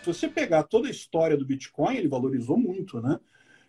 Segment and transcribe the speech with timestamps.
[0.00, 3.18] Se você pegar toda a história do Bitcoin, ele valorizou muito, né?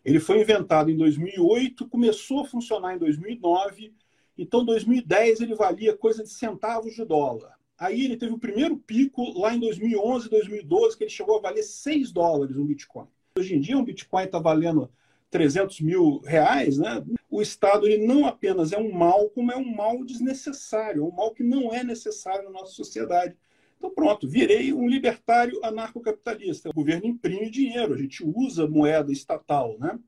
[0.06, 3.91] Ele foi inventado em 2008, começou a funcionar em 2009,
[4.38, 7.58] então em 2010 ele valia coisa de centavos de dólar.
[7.76, 11.64] Aí ele teve o primeiro pico lá em 2011, 2012, que ele chegou a valer
[11.64, 13.08] 6 dólares um Bitcoin.
[13.38, 14.91] Hoje em dia um Bitcoin está valendo
[15.31, 17.03] 300 mil reais, né?
[17.30, 21.12] O Estado ele não apenas é um mal, como é um mal desnecessário, é um
[21.12, 23.36] mal que não é necessário na nossa sociedade.
[23.85, 26.70] Então, pronto, virei um libertário anarcocapitalista.
[26.70, 29.99] O governo imprime dinheiro, a gente usa moeda estatal, né?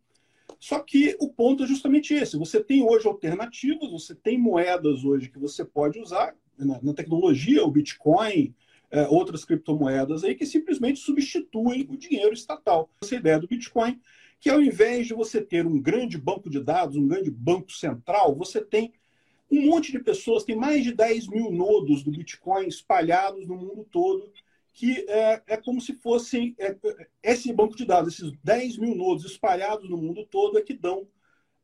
[0.60, 5.30] Só que o ponto é justamente esse: você tem hoje alternativas, você tem moedas hoje
[5.30, 8.56] que você pode usar na, na tecnologia, o Bitcoin,
[8.90, 12.90] é, outras criptomoedas aí que simplesmente substituem o dinheiro estatal.
[13.04, 14.02] Essa ideia do Bitcoin,
[14.40, 18.36] que ao invés de você ter um grande banco de dados, um grande banco central,
[18.36, 18.92] você tem
[19.50, 23.88] um monte de pessoas, tem mais de 10 mil nodos do Bitcoin espalhados no mundo
[23.92, 24.32] todo,
[24.74, 26.76] que é, é como se fossem é,
[27.24, 31.08] esse banco de dados, esses 10 mil nodos espalhados no mundo todo é que dão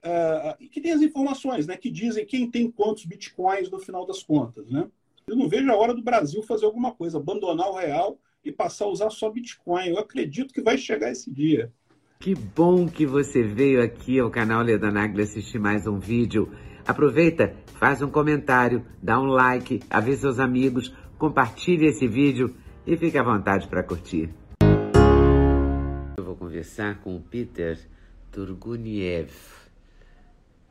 [0.02, 4.22] é, que tem as informações, né, que dizem quem tem quantos bitcoins no final das
[4.22, 4.90] contas, né?
[5.26, 8.86] Eu não vejo a hora do Brasil fazer alguma coisa, abandonar o real e passar
[8.86, 9.88] a usar só bitcoin.
[9.88, 11.72] Eu acredito que vai chegar esse dia.
[12.20, 16.52] Que bom que você veio aqui ao canal Leda Nagli assistir mais um vídeo.
[16.86, 22.54] Aproveita, faz um comentário, dá um like, avisa seus amigos, compartilhe esse vídeo
[22.86, 24.30] e fique à vontade para curtir.
[26.18, 27.80] Eu vou conversar com o Peter
[28.34, 29.32] Turguniev.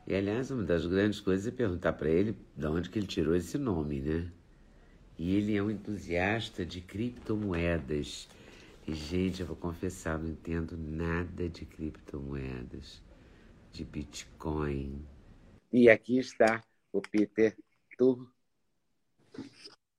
[0.05, 3.35] E aliás, uma das grandes coisas é perguntar para ele de onde que ele tirou
[3.35, 4.27] esse nome, né?
[5.17, 8.29] E ele é um entusiasta de criptomoedas.
[8.85, 13.01] E, gente, eu vou confessar, não entendo nada de criptomoedas,
[13.71, 15.01] de Bitcoin,
[15.73, 17.57] e aqui está o Peter
[17.97, 18.31] Tur...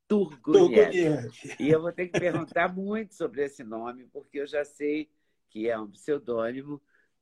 [0.06, 1.32] Turguniev.
[1.58, 5.10] E eu vou ter que perguntar muito sobre esse nome, porque eu já sei
[5.50, 6.80] que é um pseudônimo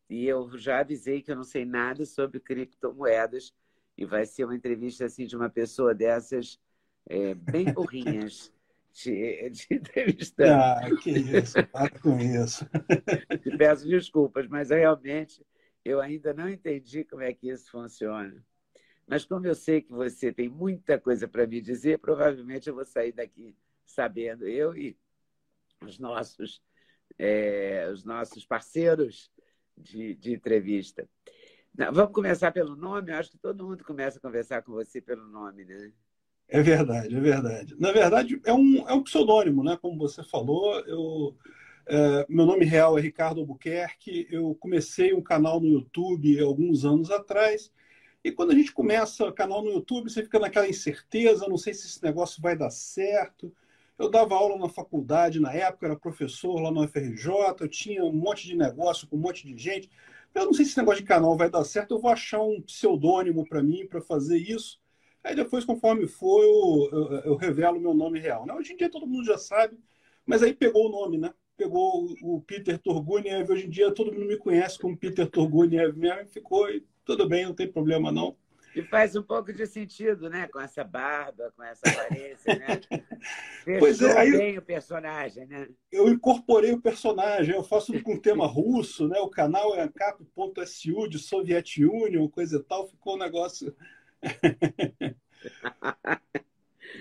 [0.08, 3.54] e eu já avisei que eu não sei nada sobre criptomoedas
[3.96, 6.60] e vai ser uma entrevista assim de uma pessoa dessas
[7.08, 8.52] é, bem burrinhas
[8.92, 10.84] de, de entrevistar.
[10.84, 12.66] Ah, que isso, para com isso.
[13.42, 15.42] Te peço desculpas, mas realmente
[15.84, 18.44] eu ainda não entendi como é que isso funciona.
[19.06, 22.84] Mas como eu sei que você tem muita coisa para me dizer, provavelmente eu vou
[22.84, 24.96] sair daqui sabendo, eu e
[25.82, 26.62] os nossos,
[27.18, 29.30] é, os nossos parceiros
[29.76, 31.08] de, de entrevista.
[31.76, 33.10] Não, vamos começar pelo nome?
[33.10, 35.92] Eu acho que todo mundo começa a conversar com você pelo nome, né?
[36.48, 37.74] É verdade, é verdade.
[37.78, 39.78] Na verdade, é um, é um pseudônimo, né?
[39.80, 41.34] Como você falou, eu,
[41.86, 44.26] é, meu nome real é Ricardo Albuquerque.
[44.30, 47.72] Eu comecei um canal no YouTube alguns anos atrás.
[48.24, 51.86] E quando a gente começa canal no YouTube, você fica naquela incerteza, não sei se
[51.86, 53.52] esse negócio vai dar certo.
[53.98, 58.12] Eu dava aula na faculdade na época, era professor lá no FRJ, eu tinha um
[58.12, 59.90] monte de negócio com um monte de gente.
[60.34, 62.60] Eu não sei se esse negócio de canal vai dar certo, eu vou achar um
[62.62, 64.80] pseudônimo para mim para fazer isso.
[65.22, 68.46] Aí depois, conforme for, eu, eu, eu revelo meu nome real.
[68.46, 68.54] Né?
[68.54, 69.78] Hoje em dia todo mundo já sabe,
[70.24, 71.32] mas aí pegou o nome, né?
[71.56, 73.50] Pegou o Peter Turguniev.
[73.50, 77.44] Hoje em dia todo mundo me conhece como Peter Turguniev mesmo, ficou e tudo bem,
[77.44, 78.36] não tem problema não.
[78.74, 80.48] E faz um pouco de sentido, né?
[80.48, 82.80] Com essa barba, com essa aparência, né?
[83.78, 85.68] Pois é, aí bem o personagem, né?
[85.90, 89.20] Eu incorporei o personagem, eu faço com tema russo, né?
[89.20, 93.76] O canal é cap.su de Soviet Union, coisa e tal, ficou um negócio.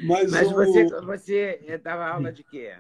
[0.04, 0.54] Mas, Mas o...
[0.54, 2.76] você, você dava aula de quê?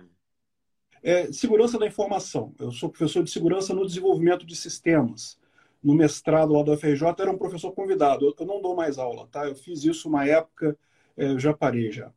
[1.03, 2.53] É, segurança da informação.
[2.59, 5.39] Eu sou professor de segurança no desenvolvimento de sistemas
[5.83, 8.25] no mestrado lá do FRJ, era um professor convidado.
[8.25, 9.47] Eu, eu não dou mais aula, tá?
[9.47, 10.77] Eu fiz isso uma época,
[11.17, 12.11] é, já parei já.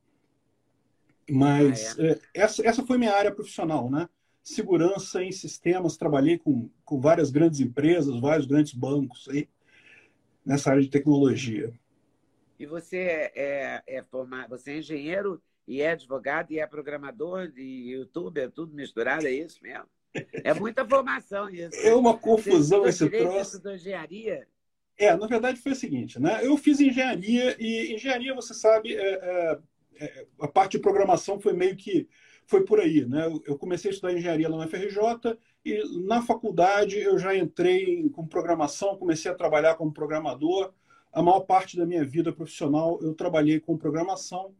[1.30, 2.10] Mas ah, é.
[2.10, 4.08] É, essa, essa foi minha área profissional, né?
[4.42, 9.48] Segurança em sistemas, trabalhei com, com várias grandes empresas, vários grandes bancos aí,
[10.44, 11.72] nessa área de tecnologia.
[12.58, 17.48] E você é, é, é formado, você é engenheiro e é advogado e é programador
[17.48, 19.86] de YouTube, é tudo misturado, é isso mesmo?
[20.44, 21.76] É muita formação isso.
[21.80, 23.60] É uma confusão esse troço.
[23.60, 24.46] da engenharia?
[24.96, 26.40] É, na verdade foi o seguinte, né?
[26.46, 29.58] Eu fiz engenharia e engenharia, você sabe, é, é,
[29.96, 32.08] é, a parte de programação foi meio que
[32.46, 33.04] foi por aí.
[33.04, 33.26] Né?
[33.44, 38.26] Eu comecei a estudar engenharia lá na FRJ e na faculdade eu já entrei com
[38.26, 40.72] programação, comecei a trabalhar como programador.
[41.12, 44.54] A maior parte da minha vida profissional eu trabalhei com programação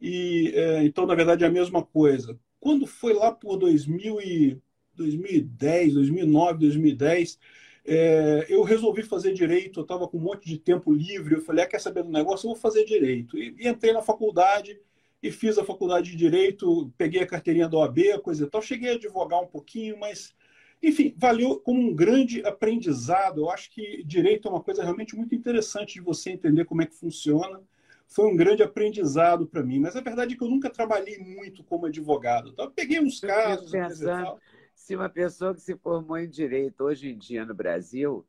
[0.00, 2.38] e é, então na verdade é a mesma coisa.
[2.60, 4.60] Quando foi lá por 2000 e
[4.94, 7.38] 2010, 2009, 2010,
[7.86, 9.80] é, eu resolvi fazer direito.
[9.80, 11.36] Eu estava com um monte de tempo livre.
[11.36, 12.46] Eu falei, ah, quer saber do negócio?
[12.46, 13.38] Eu vou fazer direito.
[13.38, 14.78] E, e entrei na faculdade
[15.22, 18.62] e fiz a faculdade de Direito, peguei a carteirinha da OAB, coisa e tal.
[18.62, 20.34] Cheguei a advogar um pouquinho, mas,
[20.82, 23.40] enfim, valeu como um grande aprendizado.
[23.40, 26.86] Eu acho que direito é uma coisa realmente muito interessante de você entender como é
[26.86, 27.60] que funciona.
[28.08, 31.62] Foi um grande aprendizado para mim, mas a verdade é que eu nunca trabalhei muito
[31.62, 32.50] como advogado.
[32.50, 33.70] Então, eu peguei uns casos.
[33.70, 34.40] Pensando,
[34.74, 38.26] se uma pessoa que se formou em direito hoje em dia no Brasil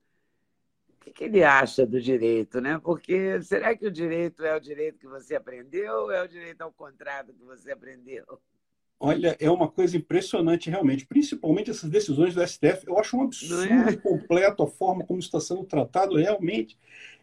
[1.00, 2.80] que, que ele acha do direito, né?
[2.80, 6.62] Porque será que o direito é o direito que você aprendeu ou é o direito
[6.62, 8.26] ao contrário que você aprendeu?
[9.00, 12.86] Olha, é uma coisa impressionante realmente, principalmente essas decisões do STF.
[12.86, 13.96] Eu acho um absurdo é?
[13.96, 16.78] completo a forma como está sendo tratado realmente.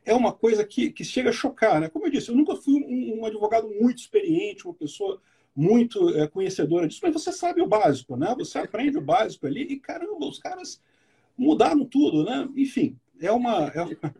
[0.04, 1.88] É uma coisa que, que chega a chocar, né?
[1.90, 5.20] Como eu disse, eu nunca fui um, um advogado muito experiente, uma pessoa
[5.54, 8.34] muito é, conhecedora disso, mas você sabe o básico, né?
[8.38, 10.80] Você aprende o básico ali e, caramba, os caras
[11.36, 12.48] mudaram tudo, né?
[12.56, 14.14] Enfim, é uma, é, uma,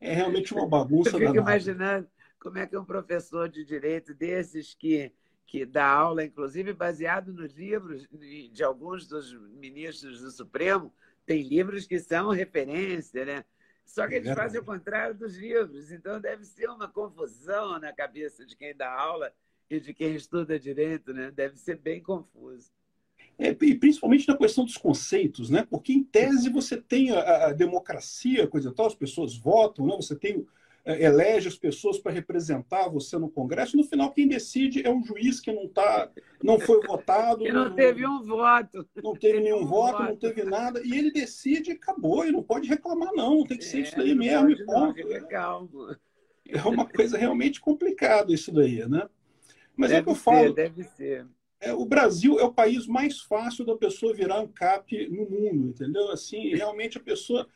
[0.00, 1.10] é realmente uma bagunça.
[1.10, 2.08] Eu fico imaginando
[2.40, 5.12] como é que um professor de direito desses que,
[5.46, 10.92] que dá aula, inclusive baseado nos livros de alguns dos ministros do Supremo,
[11.26, 13.44] tem livros que são referência, né?
[13.84, 17.92] Só que eles é fazem o contrário dos livros, então deve ser uma confusão na
[17.92, 19.32] cabeça de quem dá aula
[19.68, 21.30] e de quem estuda direito, né?
[21.30, 22.70] Deve ser bem confuso.
[23.38, 25.66] É, e principalmente na questão dos conceitos, né?
[25.68, 29.96] Porque em tese você tem a, a democracia, coisa e tal, as pessoas votam, né?
[29.96, 30.46] Você tem
[30.84, 33.76] elege as pessoas para representar você no Congresso.
[33.76, 36.10] No final, quem decide é um juiz que não tá,
[36.42, 37.42] não foi votado.
[37.42, 38.86] Que não, não teve um voto.
[39.02, 40.80] Não teve nenhum voto, voto, não teve nada.
[40.84, 42.24] E ele decide e acabou.
[42.24, 43.44] E não pode reclamar, não.
[43.44, 44.66] Tem que ser é, isso daí mesmo.
[44.66, 45.68] Pode, não, legal.
[46.48, 49.08] É uma coisa realmente complicada isso daí, né?
[49.76, 50.52] Mas deve é que eu falo.
[50.52, 51.26] deve ser.
[51.62, 56.10] É, o Brasil é o país mais fácil da pessoa virar ANCAP no mundo, entendeu?
[56.10, 57.46] Assim, realmente a pessoa,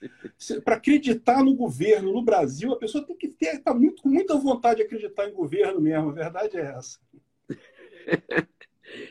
[0.64, 4.36] para acreditar no governo no Brasil, a pessoa tem que ter, tá muito, com muita
[4.36, 7.00] vontade de acreditar em governo mesmo, a verdade é essa.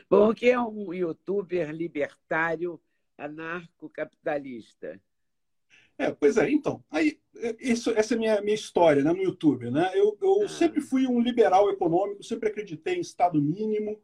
[0.08, 2.80] Bom, o que é um youtuber libertário
[3.18, 4.98] anarcocapitalista?
[5.98, 9.22] É, pois é, então, aí, é, isso, essa é a minha, minha história né, no
[9.22, 9.70] YouTube.
[9.70, 9.90] Né?
[9.94, 10.48] Eu, eu ah.
[10.48, 14.00] sempre fui um liberal econômico, sempre acreditei em Estado mínimo,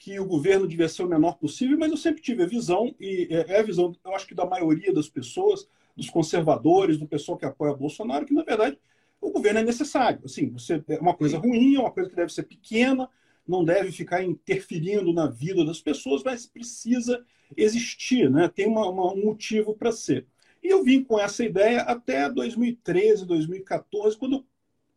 [0.00, 3.28] que o governo devia ser o menor possível, mas eu sempre tive a visão, e
[3.30, 7.36] é, é a visão, eu acho que da maioria das pessoas, dos conservadores, do pessoal
[7.36, 8.78] que apoia Bolsonaro, que na verdade
[9.20, 10.22] o governo é necessário.
[10.24, 13.10] Assim, você, é uma coisa ruim, é uma coisa que deve ser pequena,
[13.46, 17.22] não deve ficar interferindo na vida das pessoas, mas precisa
[17.54, 18.48] existir, né?
[18.48, 20.26] tem uma, uma, um motivo para ser.
[20.62, 24.46] E eu vim com essa ideia até 2013, 2014, quando eu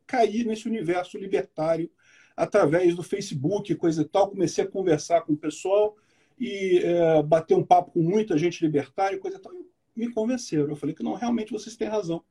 [0.08, 1.92] caí nesse universo libertário
[2.36, 4.30] através do Facebook, coisa e tal.
[4.30, 5.96] Comecei a conversar com o pessoal
[6.40, 9.54] e é, bater um papo com muita gente libertária, coisa e tal.
[9.54, 9.66] E
[9.96, 10.70] me convenceram.
[10.70, 12.24] Eu falei que não, realmente vocês têm razão.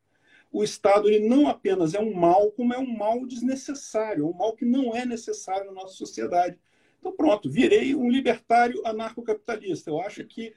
[0.50, 4.54] O Estado ele não apenas é um mal, como é um mal desnecessário, um mal
[4.54, 6.58] que não é necessário na nossa sociedade.
[7.00, 9.90] Então, pronto, virei um libertário anarcocapitalista.
[9.90, 10.54] Eu acho que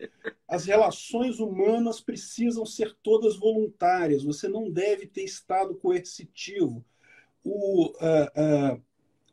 [0.48, 4.24] as relações humanas precisam ser todas voluntárias.
[4.24, 6.86] Você não deve ter Estado coercitivo.
[7.43, 8.81] O, uh,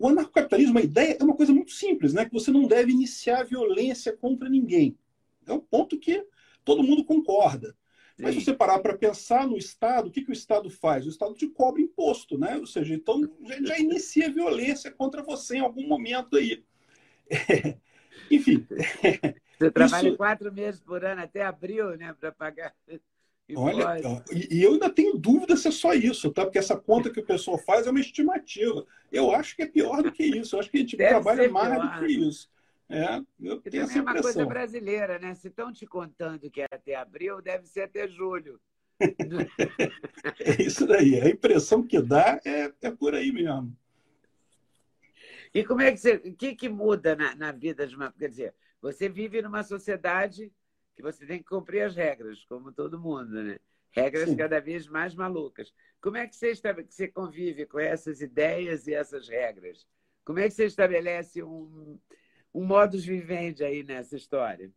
[0.02, 2.24] o anarcocapitalismo, a ideia é uma coisa muito simples, né?
[2.24, 4.98] que você não deve iniciar violência contra ninguém.
[5.46, 6.26] É um ponto que
[6.64, 7.76] todo mundo concorda.
[8.18, 11.06] Mas se você parar para pensar no Estado, o que, que o Estado faz?
[11.06, 12.56] O Estado te cobra imposto, né?
[12.56, 16.64] Ou seja, então já, já inicia violência contra você em algum momento aí.
[17.30, 17.76] É,
[18.28, 18.66] enfim.
[19.56, 20.16] Você trabalha isso...
[20.16, 22.74] quatro meses por ano até abril, né, para pagar.
[23.54, 26.44] Olha, e, e, eu ainda tenho dúvida se é só isso, tá?
[26.44, 28.86] Porque essa conta que o pessoal faz é uma estimativa.
[29.10, 30.54] Eu acho que é pior do que isso.
[30.54, 32.00] Eu acho que a gente Deve trabalha mais pior.
[32.00, 32.48] do que isso.
[32.88, 35.34] É, eu e tenho essa é uma coisa brasileira, né?
[35.34, 38.60] Se estão te contando que é até abril, deve ser até julho.
[40.40, 41.20] é isso daí.
[41.20, 43.76] A impressão que dá é, é por aí mesmo.
[45.54, 46.14] E como é que você.
[46.16, 48.12] O que, que muda na, na vida de uma.
[48.12, 50.52] Quer dizer, você vive numa sociedade
[50.94, 53.58] que você tem que cumprir as regras, como todo mundo, né?
[53.90, 54.36] Regras Sim.
[54.36, 55.72] cada vez mais malucas.
[56.00, 59.86] Como é que você, que você convive com essas ideias e essas regras?
[60.24, 61.98] Como é que você estabelece um,
[62.54, 64.70] um modus vivendi aí nessa história?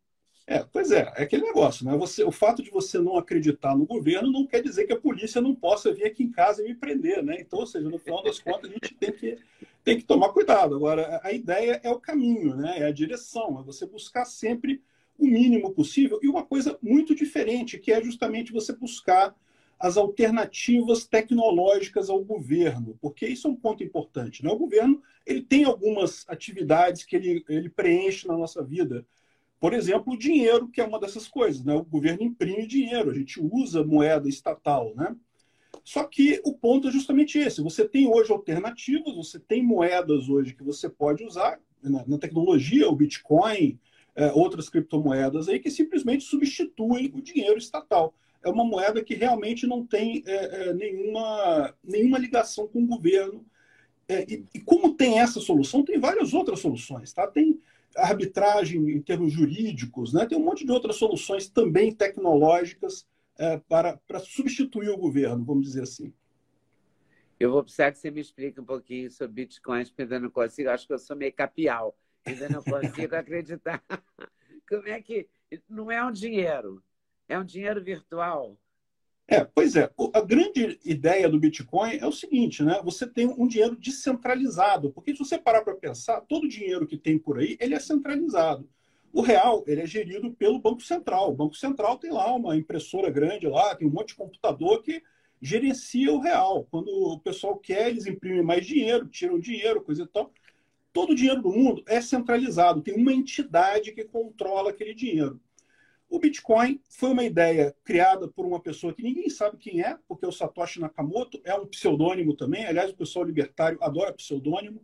[0.47, 1.97] É, pois é, é aquele negócio, né?
[1.97, 5.41] Você, o fato de você não acreditar no governo não quer dizer que a polícia
[5.41, 7.37] não possa vir aqui em casa e me prender, né?
[7.39, 9.39] Então, ou seja, no final das contas, a gente tem que,
[9.83, 10.75] tem que tomar cuidado.
[10.75, 12.79] Agora, a ideia é o caminho, né?
[12.79, 14.83] É a direção, é você buscar sempre
[15.17, 19.35] o mínimo possível e uma coisa muito diferente, que é justamente você buscar
[19.79, 24.43] as alternativas tecnológicas ao governo, porque isso é um ponto importante.
[24.43, 24.49] Né?
[24.49, 29.05] O governo ele tem algumas atividades que ele, ele preenche na nossa vida.
[29.59, 31.63] Por exemplo, o dinheiro, que é uma dessas coisas.
[31.63, 31.73] Né?
[31.73, 34.93] O governo imprime dinheiro, a gente usa moeda estatal.
[34.95, 35.15] Né?
[35.83, 40.53] Só que o ponto é justamente esse: você tem hoje alternativas, você tem moedas hoje
[40.53, 43.79] que você pode usar na, na tecnologia, o Bitcoin,
[44.15, 48.13] é, outras criptomoedas aí, que simplesmente substituem o dinheiro estatal
[48.45, 53.43] é uma moeda que realmente não tem é, é, nenhuma, nenhuma ligação com o governo.
[54.07, 57.11] É, e, e, como tem essa solução, tem várias outras soluções.
[57.11, 57.25] Tá?
[57.25, 57.59] Tem
[57.97, 60.27] arbitragem em termos jurídicos, né?
[60.27, 63.07] tem um monte de outras soluções também tecnológicas
[63.37, 66.13] é, para, para substituir o governo, vamos dizer assim.
[67.39, 70.69] Eu vou precisar que você me explique um pouquinho sobre bitcoins, porque ainda não consigo,
[70.69, 73.83] acho que eu sou meio capial, ainda não consigo acreditar.
[74.67, 75.27] Como é que.
[75.69, 76.83] Não é um dinheiro,
[77.29, 78.57] é um dinheiro virtual.
[79.27, 79.89] É, pois é.
[80.13, 82.79] A grande ideia do Bitcoin é o seguinte, né?
[82.83, 86.97] Você tem um dinheiro descentralizado, porque se você parar para pensar, todo o dinheiro que
[86.97, 88.69] tem por aí, ele é centralizado.
[89.11, 91.31] O real, ele é gerido pelo Banco Central.
[91.31, 95.01] O Banco Central tem lá uma impressora grande lá, tem um monte de computador que
[95.41, 96.67] gerencia o real.
[96.69, 100.31] Quando o pessoal quer, eles imprimem mais dinheiro, tiram dinheiro, coisa e tal.
[100.95, 105.41] Todo o dinheiro do mundo é centralizado, tem uma entidade que controla aquele dinheiro.
[106.09, 110.25] O Bitcoin foi uma ideia criada por uma pessoa que ninguém sabe quem é, porque
[110.25, 112.65] o Satoshi Nakamoto é um pseudônimo também.
[112.65, 114.81] Aliás, o pessoal libertário adora pseudônimo.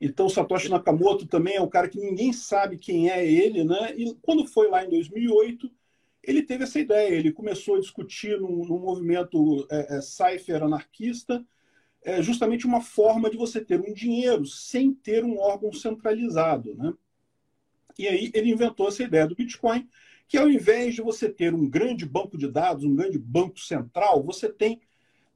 [0.00, 3.96] Então, o Satoshi Nakamoto também é um cara que ninguém sabe quem é ele, né?
[3.96, 5.68] E quando foi lá em 2008,
[6.22, 7.16] ele teve essa ideia.
[7.16, 11.44] Ele começou a discutir num, num movimento é, é, cypher anarquista,
[12.02, 16.92] é, justamente uma forma de você ter um dinheiro sem ter um órgão centralizado, né?
[17.98, 19.88] E aí ele inventou essa ideia do Bitcoin,
[20.28, 24.22] que ao invés de você ter um grande banco de dados, um grande banco central,
[24.22, 24.80] você tem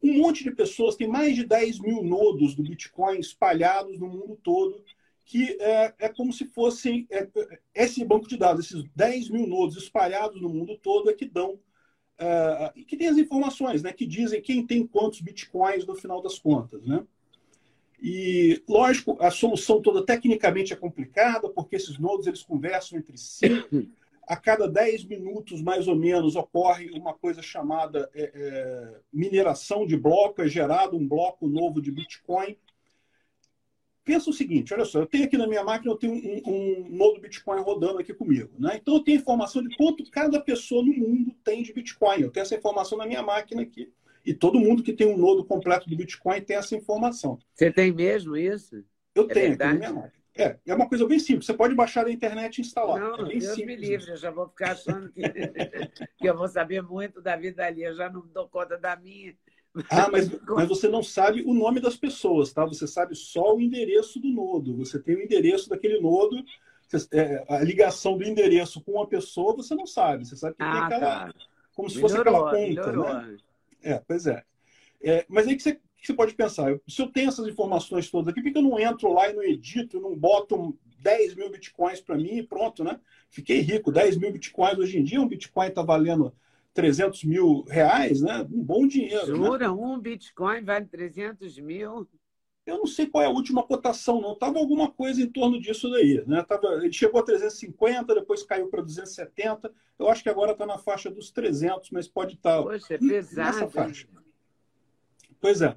[0.02, 4.38] um monte de pessoas, tem mais de 10 mil nodos do Bitcoin espalhados no mundo
[4.42, 4.84] todo,
[5.24, 7.28] que é, é como se fossem é,
[7.74, 11.58] esse banco de dados, esses 10 mil nodos espalhados no mundo todo é que dão
[12.18, 16.38] é, que tem as informações, né, que dizem quem tem quantos bitcoins no final das
[16.38, 17.04] contas, né?
[18.04, 23.64] E lógico, a solução toda tecnicamente é complicada, porque esses nodos eles conversam entre si,
[24.26, 29.96] a cada 10 minutos, mais ou menos, ocorre uma coisa chamada é, é, mineração de
[29.96, 32.56] bloco, é gerado um bloco novo de Bitcoin.
[34.04, 36.88] Pensa o seguinte, olha só, eu tenho aqui na minha máquina, eu tenho um, um
[36.90, 38.50] nodo Bitcoin rodando aqui comigo.
[38.58, 38.78] Né?
[38.80, 42.20] Então, eu tenho informação de quanto cada pessoa no mundo tem de Bitcoin.
[42.20, 43.92] Eu tenho essa informação na minha máquina aqui.
[44.24, 47.38] E todo mundo que tem um nodo completo do Bitcoin tem essa informação.
[47.54, 48.84] Você tem mesmo isso?
[49.14, 49.70] Eu é tenho verdade?
[49.70, 50.22] aqui na minha máquina.
[50.34, 51.46] É, é uma coisa bem simples.
[51.46, 52.98] Você pode baixar da internet e instalar.
[52.98, 53.66] Não, é bem Deus simples.
[53.80, 55.20] me livre, eu já vou ficar achando que,
[56.16, 57.82] que eu vou saber muito da vida ali.
[57.82, 59.34] Eu já não dou conta da minha.
[59.88, 62.64] Ah, mas, mas você não sabe o nome das pessoas, tá?
[62.64, 64.76] Você sabe só o endereço do nodo.
[64.76, 66.42] Você tem o endereço daquele nodo.
[67.10, 70.26] É, a ligação do endereço com uma pessoa você não sabe.
[70.26, 71.26] Você sabe que ah, tem aquela.
[71.26, 71.34] Tá.
[71.74, 73.14] Como se melhorou, fosse aquela conta, melhorou.
[73.14, 73.36] né?
[73.82, 74.44] É, pois é.
[75.02, 76.76] é mas aí que você que você pode pensar?
[76.88, 79.42] Se eu tenho essas informações todas aqui, por que eu não entro lá e não
[79.42, 82.98] edito, não boto 10 mil bitcoins para mim e pronto, né?
[83.30, 86.34] Fiquei rico, 10 mil bitcoins hoje em dia, um bitcoin está valendo
[86.74, 88.46] 300 mil reais, né?
[88.50, 89.26] Um bom dinheiro.
[89.26, 89.46] Né?
[89.46, 89.66] Jura?
[89.66, 89.70] Né?
[89.70, 92.08] Um bitcoin vale 300 mil?
[92.64, 94.36] Eu não sei qual é a última cotação, não.
[94.36, 96.42] Tava alguma coisa em torno disso daí, né?
[96.42, 99.72] Tava, ele chegou a 350, depois caiu para 270.
[99.98, 102.98] Eu acho que agora está na faixa dos 300, mas pode estar tá Poxa, é
[102.98, 104.06] pesado, nessa faixa.
[105.40, 105.76] Pois é.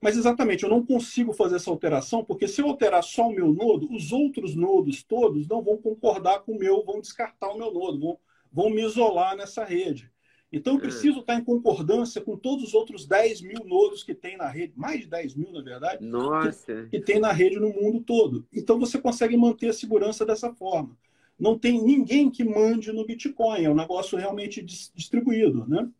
[0.00, 3.52] Mas exatamente, eu não consigo fazer essa alteração, porque se eu alterar só o meu
[3.52, 7.72] nodo, os outros nodos todos não vão concordar com o meu, vão descartar o meu
[7.72, 8.18] nodo, vão,
[8.52, 10.10] vão me isolar nessa rede.
[10.54, 10.82] Então eu hum.
[10.82, 14.72] preciso estar em concordância com todos os outros 10 mil nodos que tem na rede,
[14.76, 16.84] mais de 10 mil, na verdade, Nossa.
[16.84, 18.46] Que, que tem na rede no mundo todo.
[18.52, 20.96] Então você consegue manter a segurança dessa forma.
[21.36, 25.90] Não tem ninguém que mande no Bitcoin, é um negócio realmente distribuído, né?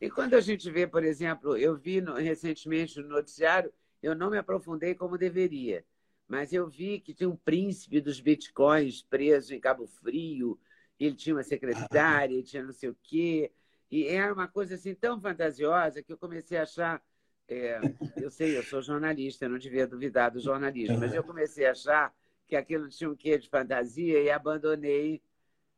[0.00, 3.70] E quando a gente vê, por exemplo, eu vi no, recentemente no noticiário,
[4.02, 5.84] eu não me aprofundei como deveria,
[6.26, 10.58] mas eu vi que tinha um príncipe dos bitcoins preso em Cabo Frio,
[11.06, 13.52] ele tinha uma secretária, ele tinha não sei o quê,
[13.90, 17.02] e era uma coisa assim tão fantasiosa que eu comecei a achar.
[17.50, 17.80] É,
[18.16, 21.70] eu sei, eu sou jornalista, eu não devia duvidar do jornalismo, mas eu comecei a
[21.70, 22.14] achar
[22.46, 25.22] que aquilo tinha um quê de fantasia e abandonei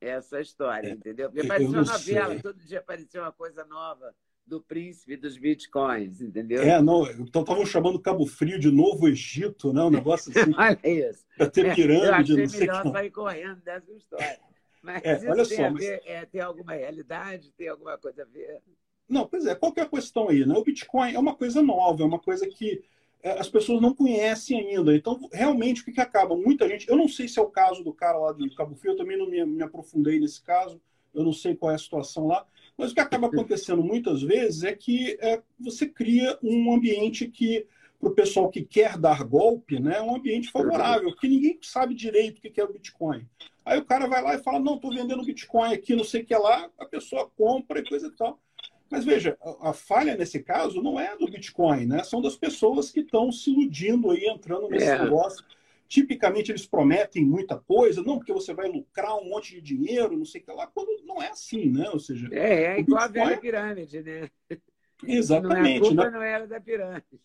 [0.00, 1.30] essa história, entendeu?
[1.30, 4.14] Porque parecia uma novela, todo dia aparecia uma coisa nova
[4.46, 6.62] do príncipe dos bitcoins, entendeu?
[6.62, 9.82] É, não, então estavam chamando Cabo Frio de Novo Egito, né?
[9.82, 10.50] Um negócio assim.
[10.58, 11.24] olha isso.
[11.36, 12.90] Para ter pirâmide, é, eu achei melhor que...
[12.90, 14.40] sair correndo dessa história.
[14.82, 15.84] Mas é, olha só, tem, mas...
[15.84, 18.60] ver, é, tem alguma realidade, tem alguma coisa a ver?
[19.08, 20.46] Não, pois é, qual que é a questão aí?
[20.46, 20.54] Né?
[20.54, 22.82] O Bitcoin é uma coisa nova, é uma coisa que
[23.22, 24.94] é, as pessoas não conhecem ainda.
[24.94, 26.36] Então, realmente, o que, que acaba?
[26.36, 26.88] Muita gente.
[26.88, 29.18] Eu não sei se é o caso do cara lá de Cabo Frio, eu também
[29.18, 30.80] não me, me aprofundei nesse caso,
[31.14, 32.46] eu não sei qual é a situação lá.
[32.76, 37.66] Mas o que acaba acontecendo muitas vezes é que é, você cria um ambiente que,
[37.98, 41.94] para o pessoal que quer dar golpe, né, é um ambiente favorável, porque ninguém sabe
[41.94, 43.26] direito o que é o Bitcoin.
[43.70, 46.26] Aí o cara vai lá e fala: não, estou vendendo Bitcoin aqui, não sei o
[46.26, 48.36] que lá, a pessoa compra e coisa e tal.
[48.90, 52.02] Mas veja, a, a, falha nesse caso não é do Bitcoin, né?
[52.02, 55.00] São das pessoas que estão se iludindo aí, entrando nesse é.
[55.00, 55.44] negócio.
[55.86, 60.24] Tipicamente eles prometem muita coisa, não, porque você vai lucrar um monte de dinheiro, não
[60.24, 61.88] sei o que lá, quando não é assim, né?
[61.90, 63.22] Ou seja, é, é igual Bitcoin...
[63.22, 64.30] a velha pirâmide, né?
[65.06, 65.62] Exatamente.
[65.62, 66.10] Não, é a culpa né?
[66.10, 67.20] não era da pirâmide.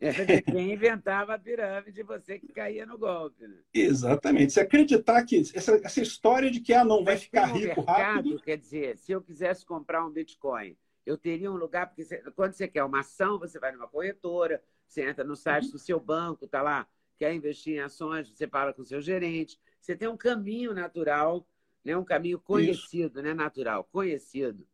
[0.00, 3.46] É quem inventava a pirâmide, você que caía no golpe.
[3.46, 3.56] Né?
[3.74, 4.52] Exatamente.
[4.52, 7.86] Se acreditar que essa, essa história de que ah, não vai Mas ficar rico mercado,
[7.86, 8.42] rápido.
[8.42, 12.52] Quer dizer, se eu quisesse comprar um Bitcoin, eu teria um lugar, porque você, quando
[12.52, 15.72] você quer uma ação, você vai numa corretora, você entra no site uhum.
[15.72, 16.86] do seu banco, tá lá,
[17.16, 19.58] quer investir em ações, você fala com o seu gerente.
[19.80, 21.44] Você tem um caminho natural,
[21.84, 24.64] né, um caminho conhecido, né, natural, conhecido,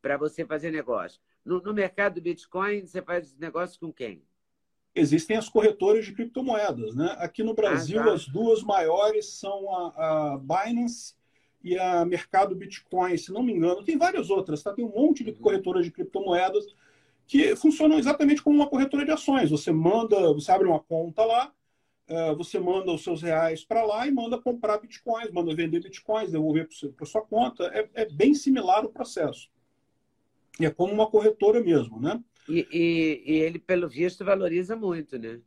[0.00, 1.20] para você fazer negócio.
[1.44, 4.24] No, no mercado do Bitcoin, você faz negócio com quem?
[4.94, 6.94] Existem as corretoras de criptomoedas.
[6.94, 7.14] Né?
[7.18, 8.12] Aqui no Brasil, ah, tá.
[8.12, 11.14] as duas maiores são a, a, Binance
[11.62, 13.84] e a Mercado Bitcoin, se não me engano.
[13.84, 14.72] Tem várias outras, tá?
[14.72, 15.36] tem um monte de uhum.
[15.36, 16.66] corretoras de criptomoedas
[17.26, 19.50] que funcionam exatamente como uma corretora de ações.
[19.50, 21.52] Você manda, você abre uma conta lá,
[22.10, 26.30] uh, você manda os seus reais para lá e manda comprar bitcoins, manda vender bitcoins,
[26.30, 27.64] devolver para sua conta.
[27.72, 29.48] É, é bem similar o processo.
[30.60, 32.22] E é como uma corretora mesmo, né?
[32.48, 35.40] E, e, e, ele, pelo visto, valoriza muito, né?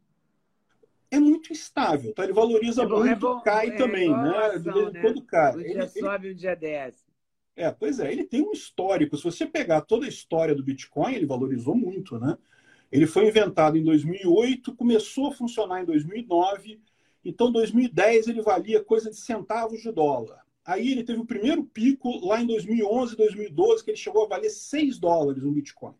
[1.11, 2.23] É muito estável, tá?
[2.23, 4.37] Ele valoriza é bom, muito, é bom, cai é também, né?
[4.37, 5.55] Ação, de vez em quando cai.
[5.55, 7.05] Um dia ele, sobe, um dia desce.
[7.55, 9.15] É, pois é, ele tem um histórico.
[9.15, 12.37] Se você pegar toda a história do Bitcoin, ele valorizou muito, né?
[12.91, 16.79] Ele foi inventado em 2008, começou a funcionar em 2009,
[17.23, 20.45] então 2010 ele valia coisa de centavos de dólar.
[20.63, 24.49] Aí ele teve o primeiro pico lá em 2011, 2012, que ele chegou a valer
[24.49, 25.93] 6 dólares um Bitcoin.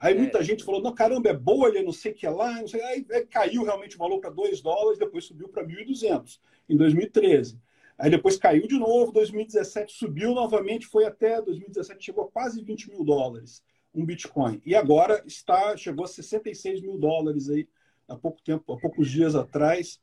[0.00, 0.18] Aí é.
[0.18, 2.80] muita gente falou, não, caramba, é bolha, não sei o que lá, não sei.
[2.82, 7.58] Aí, aí caiu realmente o valor para 2 dólares, depois subiu para 1.200 em 2013.
[7.98, 12.90] Aí depois caiu de novo, 2017 subiu novamente, foi até 2017, chegou a quase 20
[12.90, 14.62] mil dólares um Bitcoin.
[14.64, 17.68] E agora está, chegou a 66 mil dólares aí
[18.06, 20.00] há pouco tempo, há poucos dias atrás.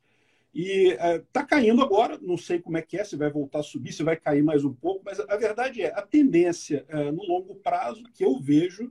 [0.54, 3.60] E está é, tá caindo agora, não sei como é que é, se vai voltar
[3.60, 7.10] a subir, se vai cair mais um pouco, mas a verdade é, a tendência é,
[7.10, 8.90] no longo prazo que eu vejo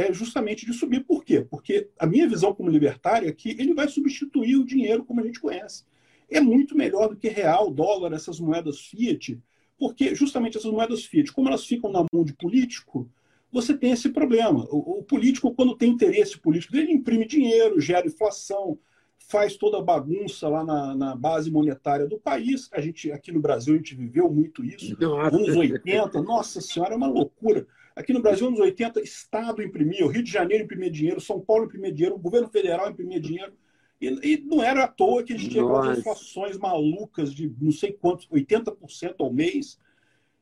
[0.00, 1.04] é justamente de subir.
[1.04, 1.40] Por quê?
[1.40, 5.24] Porque a minha visão como libertário é que ele vai substituir o dinheiro como a
[5.24, 5.84] gente conhece.
[6.30, 9.40] É muito melhor do que real, dólar, essas moedas fiat,
[9.78, 13.10] porque justamente essas moedas fiat, como elas ficam na mão de político,
[13.50, 14.66] você tem esse problema.
[14.70, 18.78] O, o político, quando tem interesse político, ele imprime dinheiro, gera inflação,
[19.18, 22.68] faz toda a bagunça lá na, na, base monetária do país.
[22.72, 24.96] A gente, aqui no Brasil, a gente viveu muito isso.
[25.00, 25.34] Nossa.
[25.34, 27.66] Anos 80, nossa senhora, é uma loucura.
[27.98, 31.64] Aqui no Brasil, anos 80, Estado imprimia, o Rio de Janeiro imprimia dinheiro, São Paulo
[31.64, 33.52] imprimia dinheiro, o governo federal imprimia dinheiro.
[34.00, 37.72] E, e não era à toa que a gente tinha aquelas inflações malucas de não
[37.72, 39.80] sei quantos, 80% ao mês.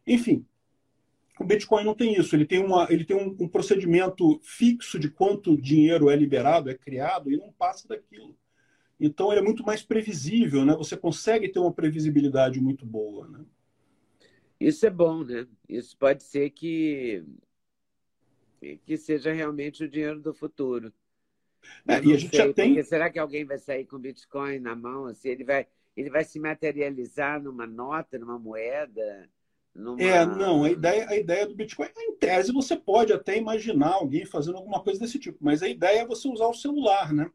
[0.06, 0.44] Enfim,
[1.40, 2.36] o Bitcoin não tem isso.
[2.36, 6.74] Ele tem, uma, ele tem um, um, procedimento fixo de quanto dinheiro é liberado, é
[6.74, 8.36] criado, e não passa daquilo.
[9.00, 10.74] Então, ele é muito mais previsível, né?
[10.76, 13.46] Você consegue ter uma previsibilidade muito boa, né?
[14.58, 15.46] Isso é bom, né?
[15.68, 17.24] Isso pode ser que
[18.84, 20.92] que seja realmente o dinheiro do futuro.
[21.86, 22.82] É, e a gente sei, já tem.
[22.82, 25.06] Será que alguém vai sair com Bitcoin na mão?
[25.06, 25.66] Assim, ele vai,
[25.96, 29.28] ele vai se materializar numa nota, numa moeda?
[29.74, 30.02] Numa...
[30.02, 30.64] É, não.
[30.64, 34.82] A ideia, a ideia do Bitcoin, em tese, você pode até imaginar alguém fazendo alguma
[34.82, 37.30] coisa desse tipo, mas a ideia é você usar o celular, né?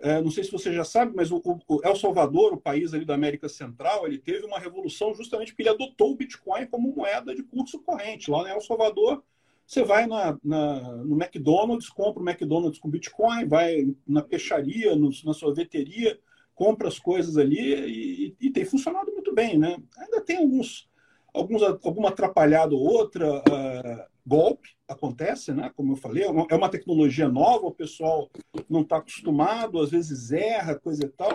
[0.00, 3.04] É, não sei se você já sabe, mas o, o, El Salvador, o país ali
[3.04, 7.34] da América Central, ele teve uma revolução justamente porque ele adotou o Bitcoin como moeda
[7.34, 8.30] de curso corrente.
[8.30, 9.24] Lá no El Salvador,
[9.66, 15.10] você vai na, na, no McDonald's, compra o McDonald's com Bitcoin, vai na peixaria, no,
[15.24, 16.18] na sorveteria,
[16.54, 19.76] compra as coisas ali e, e, tem funcionado muito bem, né?
[19.98, 20.88] Ainda tem alguns,
[21.32, 25.70] alguns alguma atrapalhada ou outra, uh, golpe acontece, né?
[25.74, 28.30] Como eu falei, é uma, é tecnologia nova, o pessoal
[28.68, 31.32] não está acostumado, às vezes erra, coisa e tal.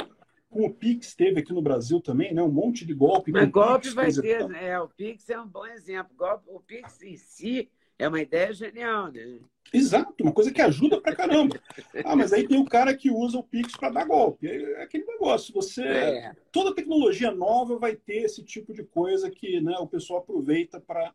[0.49, 2.43] como o Pix teve aqui no Brasil também, né?
[2.43, 3.31] Um monte de golpe.
[3.31, 4.79] Mas golpe Pix, vai ter, né?
[4.79, 6.11] O Pix é um bom exemplo.
[6.47, 9.39] O Pix em si é uma ideia genial, né?
[9.73, 11.59] Exato, uma coisa que ajuda pra caramba.
[12.05, 14.47] Ah, mas aí tem o cara que usa o Pix para dar golpe.
[14.47, 15.51] É aquele negócio.
[15.55, 16.35] Você, é.
[16.51, 21.11] toda tecnologia nova vai ter esse tipo de coisa que, né, o pessoal aproveita para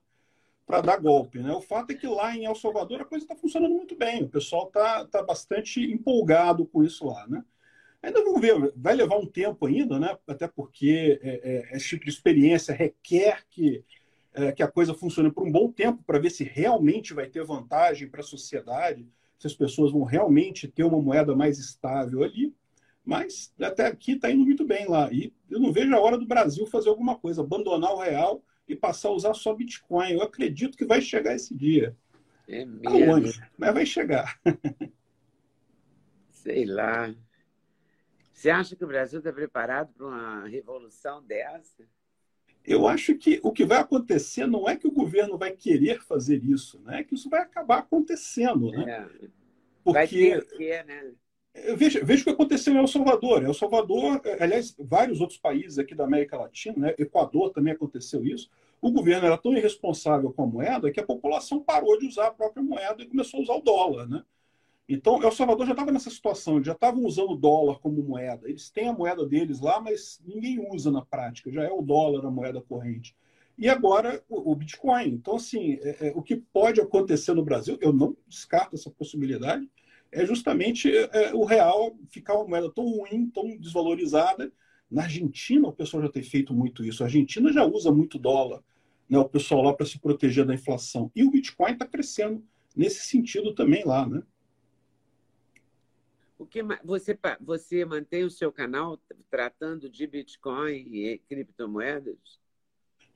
[0.66, 1.38] para dar golpe.
[1.38, 1.50] Né?
[1.50, 4.24] O fato é que lá em El Salvador a coisa está funcionando muito bem.
[4.24, 7.26] O pessoal está tá bastante empolgado com isso lá.
[7.26, 7.42] Né?
[8.02, 10.16] Ainda vamos ver, vai levar um tempo ainda, né?
[10.26, 13.82] até porque é, é, esse tipo de experiência requer que,
[14.38, 17.44] é, que a coisa funcione por um bom tempo para ver se realmente vai ter
[17.44, 22.54] vantagem para a sociedade, se as pessoas vão realmente ter uma moeda mais estável ali.
[23.04, 25.10] Mas até aqui está indo muito bem lá.
[25.12, 28.76] E eu não vejo a hora do Brasil fazer alguma coisa, abandonar o real e
[28.76, 30.12] passar a usar só Bitcoin.
[30.12, 31.96] Eu acredito que vai chegar esse dia.
[32.46, 33.12] É mesmo?
[33.12, 33.40] Aonde?
[33.56, 34.40] Mas vai chegar.
[36.30, 37.14] Sei lá.
[38.32, 41.84] Você acha que o Brasil está preparado para uma revolução dessa?
[42.68, 46.44] Eu acho que o que vai acontecer não é que o governo vai querer fazer
[46.44, 47.00] isso, né?
[47.00, 48.70] é que isso vai acabar acontecendo.
[48.70, 48.90] Né?
[48.90, 49.28] É.
[49.82, 50.36] Porque...
[50.36, 51.12] Vai ter né?
[51.76, 53.42] Veja, veja o que aconteceu em El Salvador.
[53.42, 56.94] El Salvador, eh, aliás, vários outros países aqui da América Latina, né?
[56.98, 58.48] Equador também aconteceu isso.
[58.80, 62.30] O governo era tão irresponsável com a moeda que a população parou de usar a
[62.30, 64.06] própria moeda e começou a usar o dólar.
[64.06, 64.22] Né?
[64.88, 68.48] Então, El Salvador já estava nessa situação, já estavam usando o dólar como moeda.
[68.48, 72.24] Eles têm a moeda deles lá, mas ninguém usa na prática, já é o dólar
[72.24, 73.14] a moeda corrente.
[73.58, 75.08] E agora o, o Bitcoin.
[75.08, 79.68] Então, assim, é, é, o que pode acontecer no Brasil, eu não descarto essa possibilidade,
[80.10, 84.50] é justamente é, é, o real ficar uma moeda tão ruim, tão desvalorizada.
[84.90, 87.02] Na Argentina, o pessoal já tem feito muito isso.
[87.02, 88.62] A Argentina já usa muito dólar,
[89.06, 91.10] né, o pessoal lá para se proteger da inflação.
[91.14, 92.42] E o Bitcoin está crescendo
[92.74, 94.22] nesse sentido também lá, né?
[96.38, 98.98] O que você você mantém o seu canal
[99.28, 102.38] tratando de Bitcoin e criptomoedas?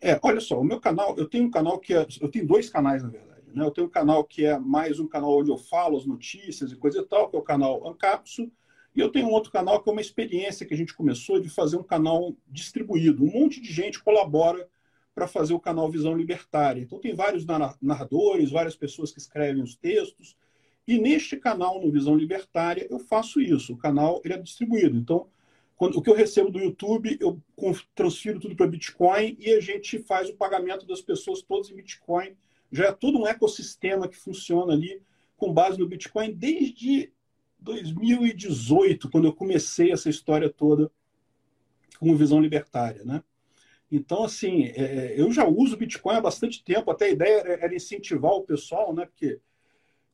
[0.01, 2.69] É, olha só, o meu canal, eu tenho um canal que é, eu tenho dois
[2.69, 3.33] canais na verdade.
[3.55, 3.65] Né?
[3.65, 6.77] Eu tenho um canal que é mais um canal onde eu falo as notícias e
[6.77, 8.51] coisa e tal, que é o canal Ancapso.
[8.95, 11.49] E eu tenho um outro canal que é uma experiência que a gente começou de
[11.49, 13.25] fazer um canal distribuído.
[13.25, 14.69] Um monte de gente colabora
[15.15, 16.81] para fazer o canal Visão Libertária.
[16.81, 17.47] Então, tem vários
[17.81, 20.37] narradores, várias pessoas que escrevem os textos.
[20.87, 23.75] E neste canal, no Visão Libertária, eu faço isso.
[23.75, 24.97] O canal ele é distribuído.
[24.97, 25.29] Então,
[25.77, 27.41] quando, o que eu recebo do YouTube, eu
[27.95, 32.37] transfiro tudo para Bitcoin e a gente faz o pagamento das pessoas todas em Bitcoin
[32.73, 35.01] já é todo um ecossistema que funciona ali
[35.37, 37.13] com base no Bitcoin desde
[37.59, 40.91] 2018, quando eu comecei essa história toda
[42.01, 43.23] com visão libertária, né?
[43.91, 48.33] Então, assim, é, eu já uso Bitcoin há bastante tempo, até a ideia era incentivar
[48.33, 49.05] o pessoal, né?
[49.05, 49.39] Porque,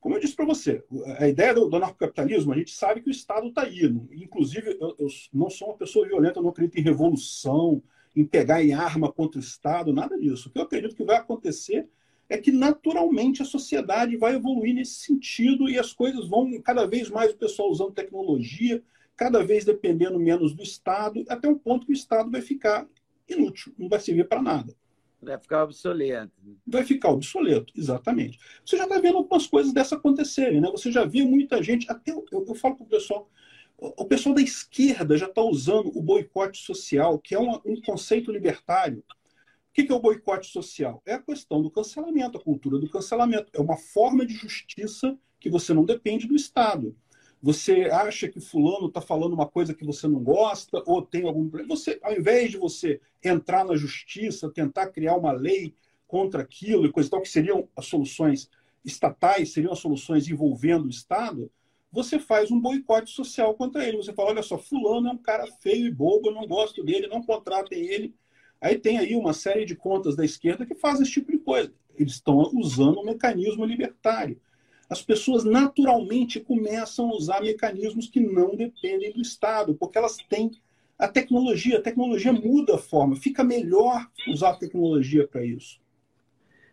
[0.01, 0.83] como eu disse para você,
[1.19, 3.85] a ideia do, do anarcocapitalismo, a gente sabe que o Estado está aí.
[4.13, 7.83] Inclusive, eu, eu, não sou uma pessoa violenta, eu não acredito em revolução,
[8.15, 10.49] em pegar em arma contra o Estado, nada disso.
[10.49, 11.89] O que eu acredito que vai acontecer
[12.29, 17.11] é que naturalmente a sociedade vai evoluir nesse sentido e as coisas vão cada vez
[17.11, 18.83] mais o pessoal usando tecnologia,
[19.17, 22.87] cada vez dependendo menos do Estado, até um ponto que o Estado vai ficar
[23.29, 24.77] inútil, não vai servir para nada.
[25.21, 26.33] Vai ficar obsoleto.
[26.67, 28.39] Vai ficar obsoleto, exatamente.
[28.65, 30.71] Você já está vendo algumas coisas dessa acontecerem, né?
[30.71, 33.29] Você já viu muita gente, até eu, eu falo para o pessoal,
[33.77, 38.31] o pessoal da esquerda já está usando o boicote social, que é um, um conceito
[38.31, 41.03] libertário, o que é o boicote social?
[41.05, 43.51] É a questão do cancelamento, a cultura do cancelamento.
[43.53, 46.97] É uma forma de justiça que você não depende do Estado.
[47.43, 51.49] Você acha que fulano está falando uma coisa que você não gosta ou tem algum
[51.49, 51.77] problema.
[51.77, 55.75] Você, ao invés de você entrar na justiça, tentar criar uma lei
[56.07, 58.51] contra aquilo e coisa e tal, que seriam as soluções
[58.85, 61.51] estatais, seriam as soluções envolvendo o Estado,
[61.93, 63.99] você faz um boicote social contra ele.
[63.99, 67.07] Você fala, olha só, fulano é um cara feio e bobo, eu não gosto dele,
[67.07, 68.15] não contratem ele,
[68.61, 71.73] Aí tem aí uma série de contas da esquerda que fazem esse tipo de coisa.
[71.97, 74.41] Eles estão usando um mecanismo libertário.
[74.89, 80.51] As pessoas naturalmente começam a usar mecanismos que não dependem do Estado, porque elas têm
[80.99, 81.79] a tecnologia.
[81.79, 85.81] A tecnologia muda a forma, fica melhor usar a tecnologia para isso.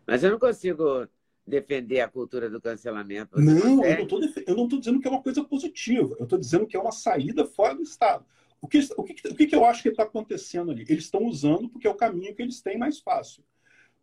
[0.07, 1.07] Mas eu não consigo
[1.45, 3.35] defender a cultura do cancelamento.
[3.35, 4.01] Você não, consegue?
[4.47, 6.15] eu não estou dizendo que é uma coisa positiva.
[6.17, 8.25] Eu estou dizendo que é uma saída fora do Estado.
[8.61, 10.85] O que, o que, o que eu acho que está acontecendo ali?
[10.87, 13.43] Eles estão usando porque é o caminho que eles têm mais fácil.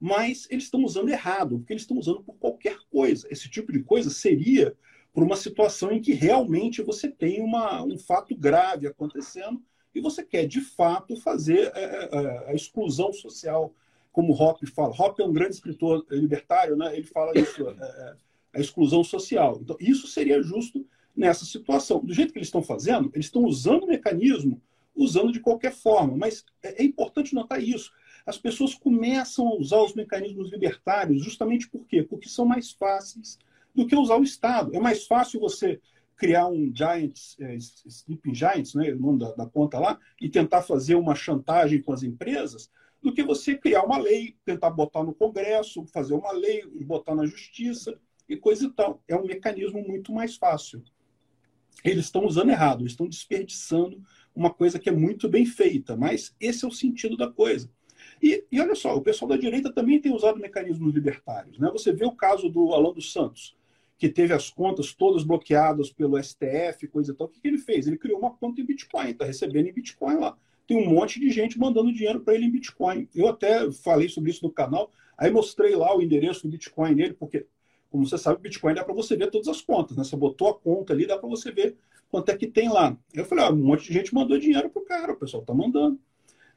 [0.05, 3.29] Mas eles estão usando errado, porque eles estão usando por qualquer coisa.
[3.31, 4.77] Esse tipo de coisa seria
[5.15, 9.63] por uma situação em que realmente você tem uma, um fato grave acontecendo
[9.95, 13.73] e você quer, de fato, fazer é, é, é a exclusão social,
[14.11, 14.93] como Hoppe fala.
[14.93, 16.97] Hoppe é um grande escritor libertário, né?
[16.97, 18.17] ele fala isso, é,
[18.55, 19.61] a exclusão social.
[19.63, 20.85] Então, isso seria justo
[21.15, 22.05] nessa situação.
[22.05, 24.61] Do jeito que eles estão fazendo, eles estão usando o mecanismo
[24.97, 26.17] usando de qualquer forma.
[26.17, 27.93] Mas é importante notar isso.
[28.27, 32.03] As pessoas começam a usar os mecanismos libertários justamente por quê?
[32.03, 33.39] Porque são mais fáceis
[33.75, 34.75] do que usar o Estado.
[34.75, 35.81] É mais fácil você
[36.17, 40.63] criar um Giants, é, Sleeping Giants, né, o nome da, da conta lá, e tentar
[40.63, 42.71] fazer uma chantagem com as empresas,
[43.03, 47.27] do que você criar uma lei, tentar botar no Congresso, fazer uma lei, botar na
[47.27, 49.03] Justiça e coisa e tal.
[49.09, 50.83] É um mecanismo muito mais fácil.
[51.83, 54.01] Eles estão usando errado, eles estão desperdiçando
[54.35, 57.69] uma coisa que é muito bem feita, mas esse é o sentido da coisa.
[58.23, 61.59] E, e olha só, o pessoal da direita também tem usado mecanismos libertários.
[61.59, 61.69] Né?
[61.73, 63.57] Você vê o caso do Alan dos Santos,
[63.99, 67.27] que teve as contas todas bloqueadas pelo STF, coisa e tal.
[67.27, 67.87] O que, que ele fez?
[67.87, 70.37] Ele criou uma conta em Bitcoin, está recebendo em Bitcoin lá.
[70.69, 73.09] Tem um monte de gente mandando dinheiro para ele em Bitcoin.
[73.13, 77.15] Eu até falei sobre isso no canal, aí mostrei lá o endereço do Bitcoin dele,
[77.15, 77.47] porque,
[77.91, 79.97] como você sabe, Bitcoin dá para você ver todas as contas.
[79.97, 80.05] Né?
[80.05, 81.77] Você botou a conta ali, dá para você ver
[82.09, 82.97] quanto é que tem lá.
[83.13, 85.53] Eu falei, ah, um monte de gente mandou dinheiro para o cara, o pessoal está
[85.53, 85.99] mandando.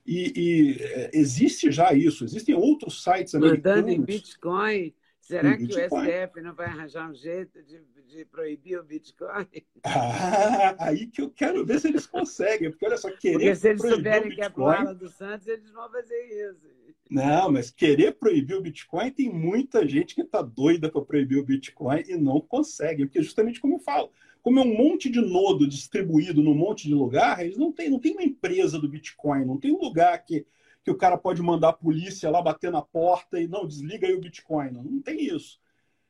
[0.05, 3.81] E, e é, existe já isso, existem outros sites americanos.
[3.81, 4.93] Mandando em Bitcoin.
[5.19, 6.07] Será que Bitcoin.
[6.07, 9.47] o STF não vai arranjar um jeito de, de proibir o Bitcoin?
[9.83, 13.33] Ah, aí que eu quero ver se eles conseguem, porque olha só, querer.
[13.33, 16.67] Porque se eles souberem que é bola do Santos, eles vão fazer isso.
[17.09, 21.45] Não, mas querer proibir o Bitcoin, tem muita gente que está doida para proibir o
[21.45, 24.11] Bitcoin e não consegue, porque justamente como eu falo,
[24.45, 27.97] como é um monte de nodo distribuído num monte de lugar, eles não têm, não
[27.97, 30.45] tem uma empresa do Bitcoin, não tem um lugar que,
[30.84, 34.13] que o cara pode mandar a polícia lá bater na porta e não, desliga aí
[34.13, 34.69] o Bitcoin.
[34.69, 35.60] Não, não tem isso.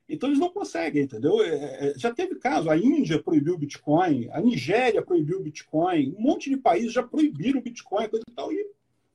[0.10, 1.42] Então eles não conseguem, entendeu?
[1.42, 1.48] É,
[1.92, 6.22] é, já teve caso, a Índia proibiu o Bitcoin, a Nigéria proibiu o Bitcoin, um
[6.22, 8.68] monte de países já proibiram o Bitcoin, coisa e tal, e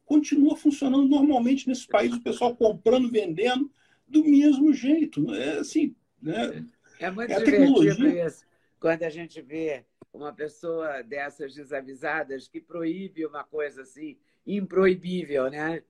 [0.07, 3.71] continua funcionando normalmente nesses países, o pessoal comprando, vendendo
[4.09, 5.31] do mesmo jeito.
[5.35, 6.65] É assim, né?
[6.99, 8.49] É muito é divertido isso
[8.81, 15.85] quando a gente vê uma pessoa dessas desavisadas que proíbe uma coisa assim, improibível, né?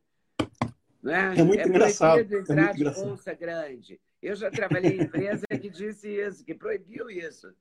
[1.00, 1.38] Não é?
[1.38, 2.18] é muito é engraçado.
[2.18, 3.06] É entrar é muito de engraçado.
[3.06, 4.00] bolsa grande.
[4.20, 7.54] Eu já trabalhei em empresa que disse isso, que proibiu isso.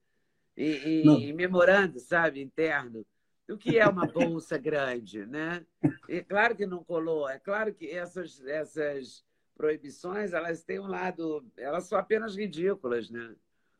[0.57, 3.05] E, e, memorando, sabe, interno.
[3.47, 5.65] O que é uma bolsa grande, né?
[6.09, 7.29] É claro que não colou.
[7.29, 9.23] É claro que essas, essas
[9.55, 11.45] proibições, elas têm um lado...
[11.55, 13.33] Elas são apenas ridículas, né?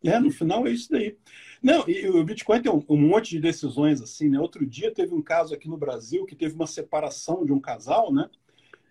[0.04, 1.18] É, no final é isso daí.
[1.62, 4.40] Não, e o Bitcoin tem um, um, monte de decisões assim, né?
[4.40, 8.14] Outro dia teve um caso aqui no Brasil que teve uma separação de um casal,
[8.14, 8.30] né?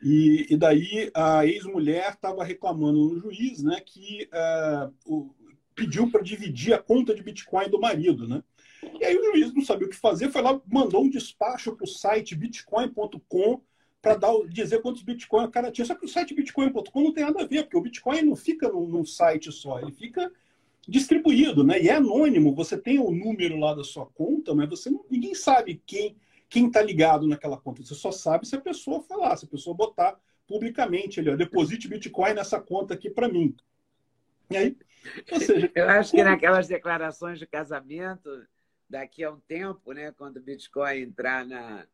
[0.03, 3.81] E, e daí a ex-mulher estava reclamando no juiz, né?
[3.81, 5.35] Que uh, o,
[5.75, 8.43] pediu para dividir a conta de Bitcoin do marido, né?
[9.01, 11.85] E aí o juiz não sabia o que fazer, foi lá, mandou um despacho para
[11.85, 13.61] o site bitcoin.com
[14.01, 14.19] para
[14.49, 15.85] dizer quantos Bitcoin o cara tinha.
[15.85, 18.69] Só que o site bitcoin.com não tem nada a ver, porque o Bitcoin não fica
[18.69, 20.31] num, num site só, ele fica
[20.89, 21.81] distribuído, né?
[21.81, 25.35] E é anônimo, você tem o número lá da sua conta, mas você não, ninguém
[25.35, 26.17] sabe quem
[26.49, 27.85] quem está ligado naquela conta.
[27.85, 31.87] Você só sabe se a pessoa falar, se a pessoa botar publicamente ali, ó, deposite
[31.89, 33.55] Bitcoin nessa conta aqui para mim.
[34.51, 34.77] E aí,
[35.31, 36.23] ou seja, eu acho como...
[36.23, 38.47] que naquelas declarações de casamento,
[38.89, 41.87] daqui a um tempo, né, quando o Bitcoin entrar na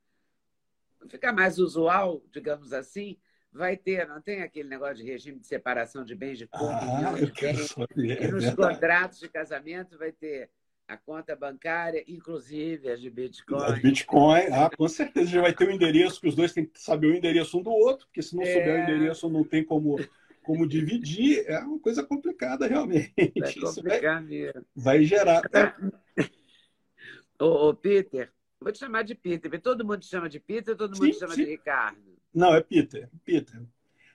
[1.08, 3.18] ficar mais usual, digamos assim,
[3.54, 7.20] vai ter, não tem aquele negócio de regime de separação de bens de comunhão ah,
[7.20, 10.50] de bens, e nos contratos de casamento vai ter
[10.88, 13.62] a conta bancária, inclusive as de Bitcoin.
[13.62, 16.66] As Bitcoin, ah, com certeza já vai ter o um endereço, que os dois têm
[16.66, 18.52] que saber o endereço um do outro, porque se não é...
[18.52, 19.96] souber o endereço não tem como,
[20.42, 23.14] como dividir, é uma coisa complicada realmente.
[23.16, 24.66] Vai complicar vai, mesmo.
[24.74, 25.42] Vai gerar.
[27.40, 30.92] Ô, ô, Peter, vou te chamar de Peter, todo mundo te chama de Peter, todo
[30.92, 31.44] mundo sim, te chama sim.
[31.44, 32.13] de Ricardo.
[32.34, 33.08] Não, é Peter.
[33.24, 33.62] Peter.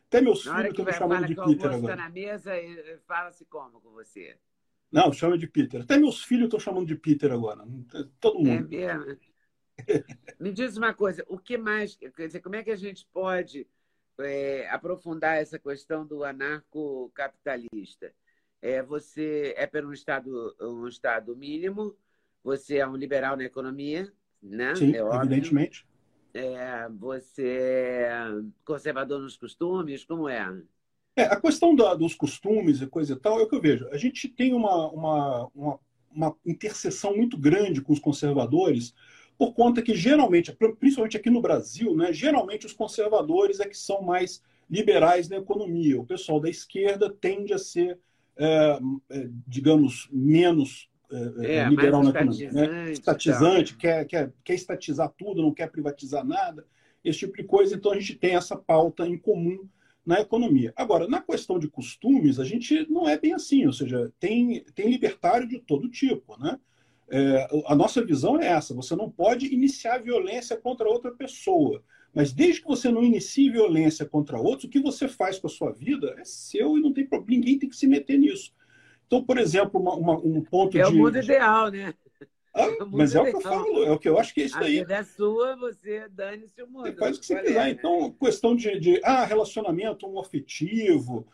[0.07, 1.95] Até meus na filhos estão me chamando de Peter agora.
[1.95, 4.35] na mesa e fala-se como com você?
[4.91, 5.81] Não, chama de Peter.
[5.81, 7.63] Até meus filhos estão chamando de Peter agora.
[8.19, 8.49] Todo mundo.
[8.49, 9.17] É mesmo?
[10.39, 13.67] me diz uma coisa, o que mais, quer dizer, como é que a gente pode
[14.19, 18.11] é, aprofundar essa questão do anarcocapitalista?
[18.61, 21.95] É, você é pelo um estado, um estado mínimo,
[22.43, 24.75] você é um liberal na economia, né?
[24.75, 25.87] Sim, é evidentemente.
[26.33, 28.25] É, você é
[28.63, 30.03] conservador nos costumes?
[30.03, 30.61] Como é?
[31.15, 33.87] é a questão da, dos costumes e coisa e tal é o que eu vejo.
[33.89, 35.79] A gente tem uma, uma, uma,
[36.11, 38.93] uma interseção muito grande com os conservadores,
[39.37, 44.01] por conta que geralmente, principalmente aqui no Brasil, né, geralmente os conservadores é que são
[44.01, 45.99] mais liberais na economia.
[45.99, 47.97] O pessoal da esquerda tende a ser,
[48.37, 52.51] é, é, digamos, menos é, é, liberal na economia.
[52.51, 52.91] Né?
[52.91, 56.65] Estatizante, quer, quer, quer estatizar tudo, não quer privatizar nada,
[57.03, 57.75] esse tipo de coisa.
[57.75, 59.67] Então a gente tem essa pauta em comum
[60.05, 60.73] na economia.
[60.75, 64.89] Agora, na questão de costumes, a gente não é bem assim, ou seja, tem, tem
[64.89, 66.39] libertário de todo tipo.
[66.39, 66.59] Né?
[67.09, 71.83] É, a nossa visão é essa: você não pode iniciar violência contra outra pessoa.
[72.13, 75.49] Mas desde que você não inicie violência contra outros, o que você faz com a
[75.49, 78.51] sua vida é seu e não tem problema, ninguém tem que se meter nisso.
[79.09, 80.87] Então, por exemplo, uma, uma, um ponto é de.
[80.87, 81.95] É o mundo ideal, né?
[82.53, 84.45] Ah, é mas é o que eu falo, é o que eu acho que é
[84.45, 84.77] isso daí.
[84.77, 86.83] A vida é sua, você dane-se o mundo.
[86.83, 87.53] Você faz o que você quiser.
[87.53, 87.69] Né?
[87.71, 91.25] Então, questão de, de ah, relacionamento afetivo,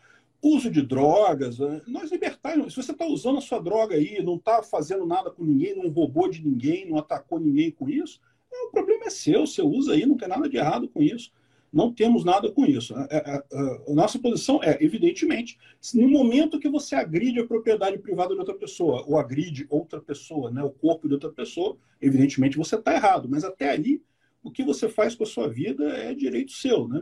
[0.41, 1.59] uso de drogas.
[1.59, 1.81] Né?
[1.85, 5.43] Nós libertários, se você está usando a sua droga aí, não está fazendo nada com
[5.43, 9.61] ninguém, não roubou de ninguém, não atacou ninguém com isso, o problema é seu, você
[9.61, 11.29] usa aí, não tem nada de errado com isso.
[11.75, 12.95] Não temos nada com isso.
[12.95, 15.57] A, a, a, nossa posição é, evidentemente,
[15.93, 20.49] no momento que você agride a propriedade privada de outra pessoa, ou agride outra pessoa,
[20.49, 23.27] né, o corpo de outra pessoa, evidentemente você está errado.
[23.27, 24.01] Mas até ali,
[24.41, 27.01] o que você faz com a sua vida é direito seu, né?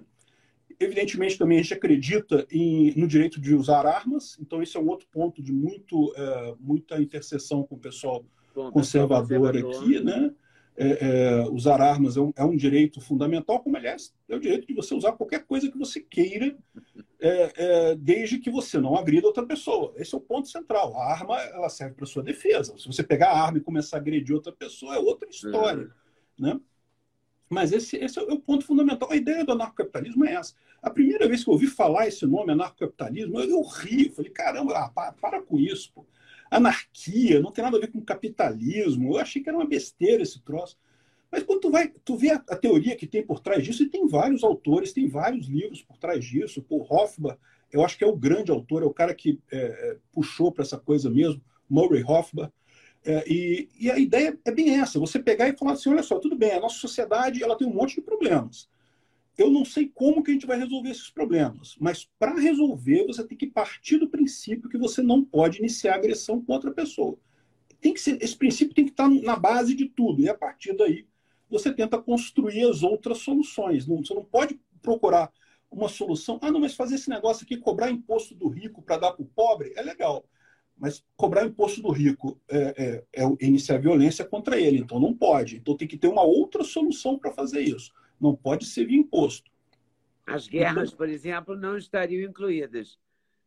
[0.79, 4.87] Evidentemente, também a gente acredita em, no direito de usar armas, então esse é um
[4.87, 10.33] outro ponto de muito, é, muita interseção com o pessoal Bom, conservador, conservador aqui, né?
[10.75, 14.67] É, é, usar armas é um, é um, direito fundamental, como, aliás, é o direito
[14.67, 16.55] de você usar qualquer coisa que você queira,
[17.19, 19.93] é, é, desde que você não agrida outra pessoa.
[19.97, 20.97] Esse é o ponto central.
[20.97, 22.77] A arma ela serve para sua defesa.
[22.77, 25.91] Se você pegar a arma e começar a agredir outra pessoa, é outra história.
[26.39, 26.47] Uhum.
[26.47, 26.59] Né?
[27.49, 29.11] Mas esse, esse, é o ponto fundamental.
[29.11, 30.55] A ideia do anarcocapitalismo é essa.
[30.81, 34.09] A primeira vez que eu ouvi falar esse nome, anarcocapitalismo, eu, eu ri.
[34.09, 35.91] Falei, caramba, ah, para, para com isso.
[35.93, 36.03] Pô
[36.55, 39.13] anarquia, não tem nada a ver com capitalismo.
[39.13, 40.77] Eu achei que era uma besteira esse troço.
[41.31, 43.89] Mas quando tu vai, tu vê a, a, teoria que tem por trás disso, e
[43.89, 46.61] tem vários autores, tem vários livros por trás disso.
[46.61, 47.37] Por Hofbauer,
[47.71, 50.63] eu acho que é o grande autor, é o cara que é, é puxou para
[50.63, 52.51] essa coisa mesmo, Murray Hofbauer.
[53.05, 56.19] É, e, e, a ideia é bem essa: você pegar e falar assim, olha só,
[56.19, 58.69] tudo bem, a nossa sociedade ela tem um monte de problemas
[59.37, 63.23] eu não sei como que a gente vai resolver esses problemas, mas para resolver você
[63.25, 67.17] tem que partir do princípio que você não pode iniciar agressão contra a pessoa.
[67.81, 70.73] Tem que ser, esse princípio tem que estar na base de tudo e a partir
[70.75, 71.05] daí
[71.49, 73.87] você tenta construir as outras soluções.
[73.87, 75.31] Não, você não pode procurar
[75.69, 76.39] uma solução.
[76.41, 79.27] Ah, não, mas fazer esse negócio aqui, cobrar imposto do rico para dar para o
[79.27, 80.23] pobre, é legal.
[80.77, 85.57] Mas cobrar imposto do rico é, é, é iniciar violência contra ele, então não pode.
[85.57, 87.91] Então tem que ter uma outra solução para fazer isso
[88.23, 89.51] não pode ser via imposto.
[90.25, 92.97] As guerras, então, por exemplo, não estariam incluídas.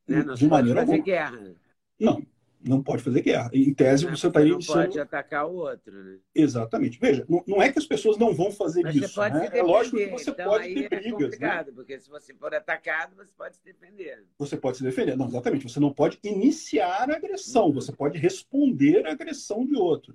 [0.07, 0.23] Né?
[0.23, 1.05] Não de maneira fazer alguma.
[1.05, 1.55] guerra.
[1.99, 2.23] Não,
[2.62, 3.51] não pode fazer guerra.
[3.55, 4.51] Em tese, não, você está aí.
[4.51, 5.93] Não pode atacar o outro.
[6.05, 6.19] Né?
[6.35, 6.99] Exatamente.
[7.01, 9.19] Veja, não, não, é que as pessoas não vão fazer Mas isso.
[9.19, 9.49] Né?
[9.53, 11.12] É lógico que você então, pode ter é brigas.
[11.12, 11.73] complicado, né?
[11.75, 14.23] porque se você for atacado, você pode se defender.
[14.39, 15.17] Você pode se defender.
[15.17, 15.67] Não, exatamente.
[15.67, 17.73] Você não pode iniciar a agressão, uhum.
[17.73, 20.15] você pode responder à agressão de outro.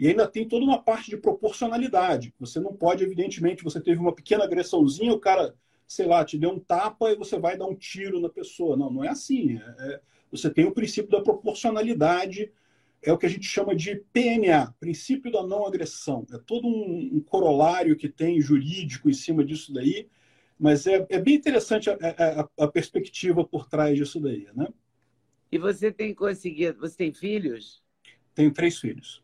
[0.00, 2.32] E ainda tem toda uma parte de proporcionalidade.
[2.40, 5.54] Você não pode, evidentemente, você teve uma pequena agressãozinha, o cara,
[5.86, 8.78] sei lá, te deu um tapa e você vai dar um tiro na pessoa.
[8.78, 9.58] Não, não é assim.
[9.58, 10.00] É, é,
[10.32, 12.50] você tem o princípio da proporcionalidade,
[13.02, 16.26] é o que a gente chama de PNA, princípio da não agressão.
[16.32, 20.08] É todo um, um corolário que tem jurídico em cima disso daí,
[20.58, 24.66] mas é, é bem interessante a, a, a, perspectiva por trás disso daí, né?
[25.52, 27.82] E você tem conseguido, você tem filhos?
[28.34, 29.22] Tenho três filhos.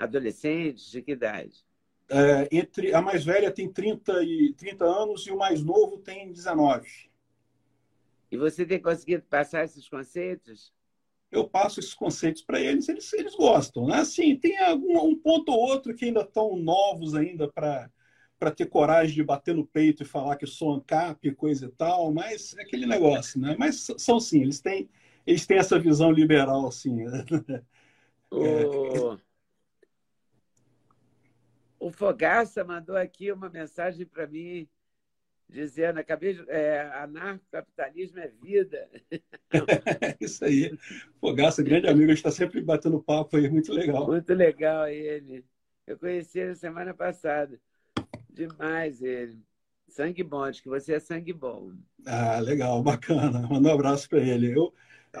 [0.00, 0.90] Adolescentes?
[0.90, 1.64] De que idade?
[2.08, 6.32] É, entre A mais velha tem 30, e, 30 anos e o mais novo tem
[6.32, 6.88] 19.
[8.30, 10.72] E você tem conseguido passar esses conceitos?
[11.30, 13.86] Eu passo esses conceitos para eles, eles, eles gostam.
[13.86, 13.96] Né?
[13.96, 17.90] Assim, tem algum, um ponto ou outro que ainda estão novos ainda para
[18.40, 22.10] para ter coragem de bater no peito e falar que sou ANCAP, coisa e tal,
[22.10, 23.54] mas é aquele negócio, né?
[23.58, 24.88] Mas são sim, eles têm,
[25.26, 27.04] eles têm essa visão liberal, assim.
[28.30, 29.18] O...
[31.80, 34.68] O Fogaça mandou aqui uma mensagem para mim
[35.48, 38.88] dizendo: acabei de, é, anarcocapitalismo é vida.
[40.20, 40.78] Isso aí.
[41.18, 44.06] Fogaça, grande amigo, está sempre batendo papo aí, muito legal.
[44.06, 45.42] Muito legal ele.
[45.86, 47.58] Eu conheci ele semana passada.
[48.28, 49.42] Demais ele.
[49.88, 51.72] Sangue bom, acho que você é sangue bom.
[52.06, 53.40] Ah, legal, bacana.
[53.48, 54.56] Manda um abraço para ele.
[54.56, 54.72] Eu,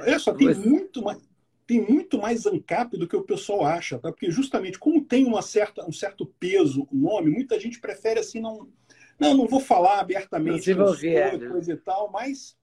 [0.06, 0.68] eu só tenho você...
[0.68, 1.29] muito mais
[1.70, 4.10] tem muito mais ANCAP do que o pessoal acha, tá?
[4.10, 8.40] Porque justamente como tem uma certa, um certo peso o nome, muita gente prefere assim
[8.40, 8.68] não,
[9.16, 11.48] não, não vou falar abertamente não né?
[11.48, 12.58] coisa e tal, mas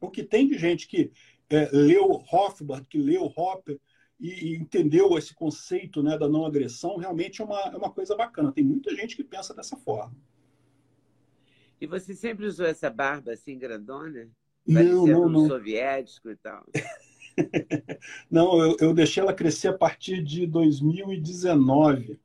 [0.00, 1.10] o que tem de gente que
[1.50, 3.76] é, leu Hofbauer, que leu Hopper
[4.20, 8.14] e, e, entendeu esse conceito né, da não agressão, realmente é uma, é uma coisa
[8.14, 8.52] bacana.
[8.52, 10.14] Tem muita gente que pensa dessa forma.
[11.80, 14.30] E você sempre usou essa barba assim grandona?
[14.64, 15.48] Não, não, não.
[15.48, 16.64] soviético e tal.
[18.30, 22.20] Não, eu, eu, deixei ela crescer a partir de 2019.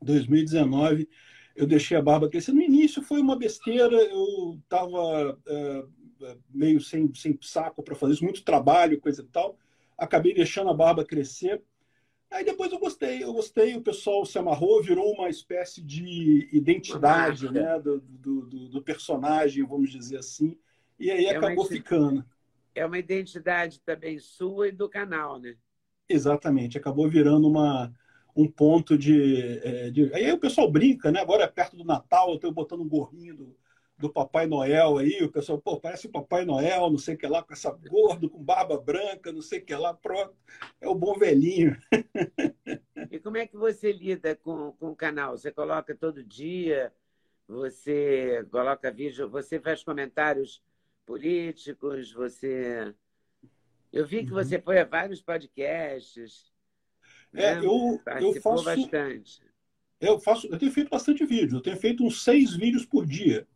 [0.00, 1.08] 2019,
[1.54, 2.52] eu deixei a barba crescer.
[2.52, 5.84] No início foi uma besteira, eu estava é,
[6.22, 9.56] é, meio sem, sem saco para fazer isso, muito trabalho, coisa e tal.
[9.96, 11.62] Acabei deixando a barba crescer.
[12.30, 17.52] Aí depois eu gostei, eu gostei, o pessoal se amarrou, virou uma espécie de identidade
[17.52, 20.56] né, do, do, do, personagem, vamos dizer assim,
[20.98, 22.24] e aí é acabou ficando.
[22.74, 25.56] É uma identidade também sua e do canal, né?
[26.08, 27.92] Exatamente, acabou virando uma,
[28.36, 31.20] um ponto de, é, de, Aí o pessoal brinca, né?
[31.20, 33.56] Agora é perto do Natal, eu estou botando um gorrinho do,
[33.98, 37.26] do Papai Noel aí, o pessoal, pô, parece o Papai Noel, não sei o que
[37.26, 40.34] lá, com essa gordo, com barba branca, não sei o que lá, pronto,
[40.80, 41.76] é o bom velhinho.
[43.10, 45.36] E como é que você lida com, com o canal?
[45.36, 46.92] Você coloca todo dia,
[47.46, 50.62] você coloca vídeo, você faz comentários
[51.06, 52.94] políticos, você...
[53.92, 54.42] Eu vi que uhum.
[54.42, 56.50] você foi a vários podcasts.
[57.34, 57.60] É, né?
[57.64, 59.42] eu, eu faço bastante.
[60.00, 61.58] Eu faço, eu tenho feito bastante vídeo.
[61.58, 63.46] Eu tenho feito uns seis vídeos por dia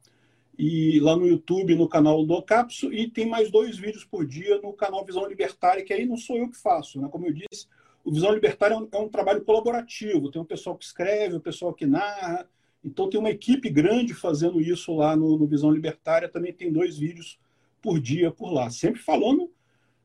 [0.58, 4.58] e lá no YouTube, no canal do Capso, e tem mais dois vídeos por dia
[4.60, 7.08] no canal Visão Libertária, que aí não sou eu que faço, né?
[7.10, 7.66] Como eu disse,
[8.02, 11.38] o Visão Libertária é um, é um trabalho colaborativo, tem um pessoal que escreve, o
[11.38, 12.48] um pessoal que narra,
[12.86, 16.96] então tem uma equipe grande fazendo isso lá no, no Visão Libertária, também tem dois
[16.96, 17.36] vídeos
[17.82, 19.52] por dia por lá, sempre falando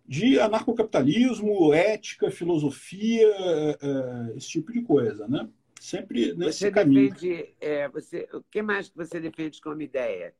[0.04, 5.48] de anarcocapitalismo, ética, filosofia, é, esse tipo de coisa, né?
[5.80, 7.14] Sempre nesse você caminho.
[7.14, 10.34] Defende, é, você, o que mais que você defende como ideia?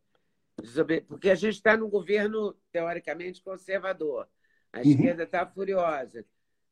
[1.08, 4.28] Porque a gente está num governo, teoricamente, conservador.
[4.74, 4.84] A uhum.
[4.84, 6.26] esquerda está furiosa.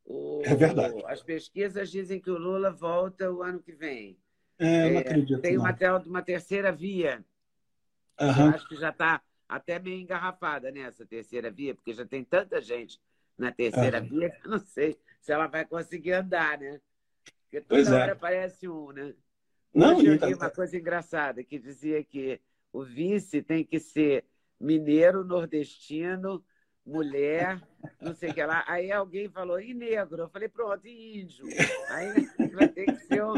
[0.06, 1.02] O, é verdade.
[1.06, 4.18] As pesquisas dizem que o Lula volta o ano que vem.
[4.60, 5.42] É, não é, acredito.
[5.42, 5.64] Tem não.
[5.64, 7.24] uma, uma terceira via.
[8.20, 8.28] Uhum.
[8.28, 12.62] Eu acho que já está até meio engarrafada nessa terceira via, porque já tem tanta
[12.62, 13.02] gente
[13.38, 14.10] na terceira uhum.
[14.10, 16.80] via que eu não sei se ela vai conseguir andar, né?
[17.44, 17.96] Porque toda pois é.
[17.96, 18.14] hora é.
[18.14, 19.14] aparece um, né?
[19.74, 22.40] Não, Hoje eu li uma coisa engraçada que dizia que
[22.72, 24.26] o vice tem que ser
[24.60, 26.44] mineiro, nordestino,
[26.86, 27.62] mulher,
[28.02, 28.64] não sei o que lá.
[28.68, 30.24] Aí alguém falou, e negro?
[30.24, 31.46] Eu falei, pronto, e índio.
[31.90, 33.36] Aí vai ter que ser um,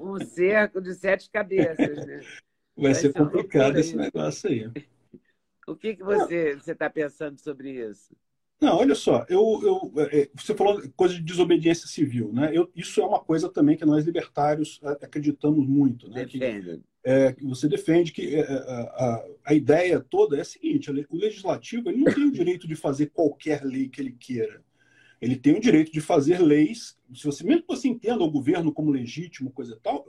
[0.00, 2.20] um cerco de sete cabeças, né?
[2.76, 4.70] Vai, vai ser, ser complicado esse negócio aí.
[5.66, 8.14] O que, que você está pensando sobre isso?
[8.60, 12.50] Não, olha só, eu, eu, é, você falou coisa de desobediência civil, né?
[12.52, 16.26] Eu, isso é uma coisa também que nós libertários acreditamos muito, né?
[16.26, 16.76] Defende.
[16.76, 20.90] Que, é, você defende que é, é, a, a, a, ideia toda é a seguinte:
[20.90, 24.62] o legislativo ele não tem o direito de fazer qualquer lei que ele queira.
[25.20, 26.98] Ele tem o direito de fazer leis.
[27.14, 30.06] Se você mesmo que você entenda o governo como legítimo, coisa e tal,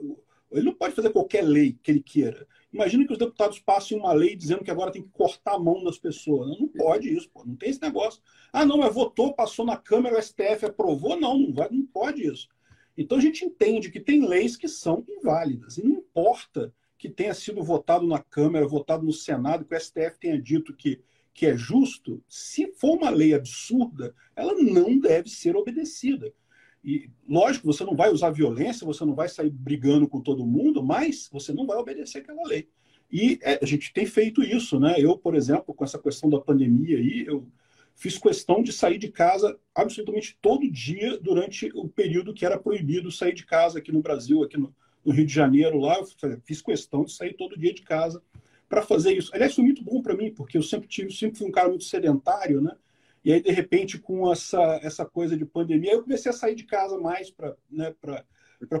[0.50, 2.46] ele não pode fazer qualquer lei que ele queira.
[2.72, 5.82] Imagina que os deputados passem uma lei dizendo que agora tem que cortar a mão
[5.84, 6.48] das pessoas.
[6.48, 7.44] Não, não pode isso, pô.
[7.44, 8.22] não tem esse negócio.
[8.52, 11.18] Ah, não, mas votou, passou na Câmara, o STF aprovou.
[11.18, 12.48] Não, não, vai, não pode isso.
[12.96, 15.78] Então a gente entende que tem leis que são inválidas.
[15.78, 20.18] E não importa que tenha sido votado na Câmara, votado no Senado, que o STF
[20.20, 21.00] tenha dito que,
[21.34, 26.32] que é justo, se for uma lei absurda, ela não deve ser obedecida.
[26.84, 30.82] E, lógico, você não vai usar violência, você não vai sair brigando com todo mundo,
[30.82, 32.68] mas você não vai obedecer aquela lei.
[33.10, 34.96] E é, a gente tem feito isso, né?
[34.98, 37.46] Eu, por exemplo, com essa questão da pandemia aí, eu
[37.94, 43.12] fiz questão de sair de casa absolutamente todo dia durante o período que era proibido
[43.12, 44.74] sair de casa aqui no Brasil, aqui no,
[45.04, 45.98] no Rio de Janeiro, lá.
[45.98, 48.22] Eu fiz questão de sair todo dia de casa
[48.72, 49.30] para fazer isso.
[49.34, 51.84] Aliás, foi muito bom para mim, porque eu sempre tive, sempre fui um cara muito
[51.84, 52.74] sedentário, né?
[53.22, 56.64] E aí, de repente, com essa, essa coisa de pandemia, eu comecei a sair de
[56.64, 57.94] casa mais para né,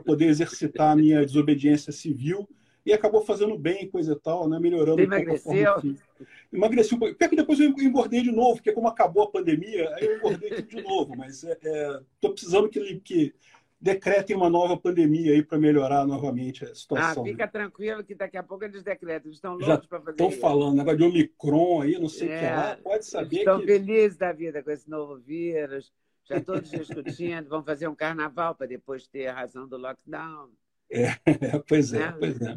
[0.02, 2.48] poder exercitar a minha desobediência civil
[2.86, 4.58] e acabou fazendo bem, coisa e tal, né?
[4.58, 5.52] Melhorando Você emagreceu?
[5.82, 7.14] Um Emagreci um pouco.
[7.14, 10.62] Pior que depois eu engordei de novo, porque como acabou a pandemia, aí eu engordei
[10.62, 11.14] de novo.
[11.14, 13.34] Mas estou é, é, precisando que, que
[13.82, 17.24] decretem uma nova pandemia aí para melhorar novamente a situação.
[17.24, 19.26] Ah, fica tranquilo que daqui a pouco eles decretam.
[19.26, 22.38] Eles estão loucos para fazer Estão falando, negócio de Omicron aí, não sei o é,
[22.38, 22.78] que lá.
[22.80, 23.66] Pode saber estão que...
[23.66, 25.92] felizes da vida com esse novo vírus.
[26.24, 30.50] Já todos discutindo, vão fazer um carnaval para depois ter a razão do lockdown.
[30.88, 31.08] É,
[31.66, 32.16] pois é, né?
[32.16, 32.56] pois é.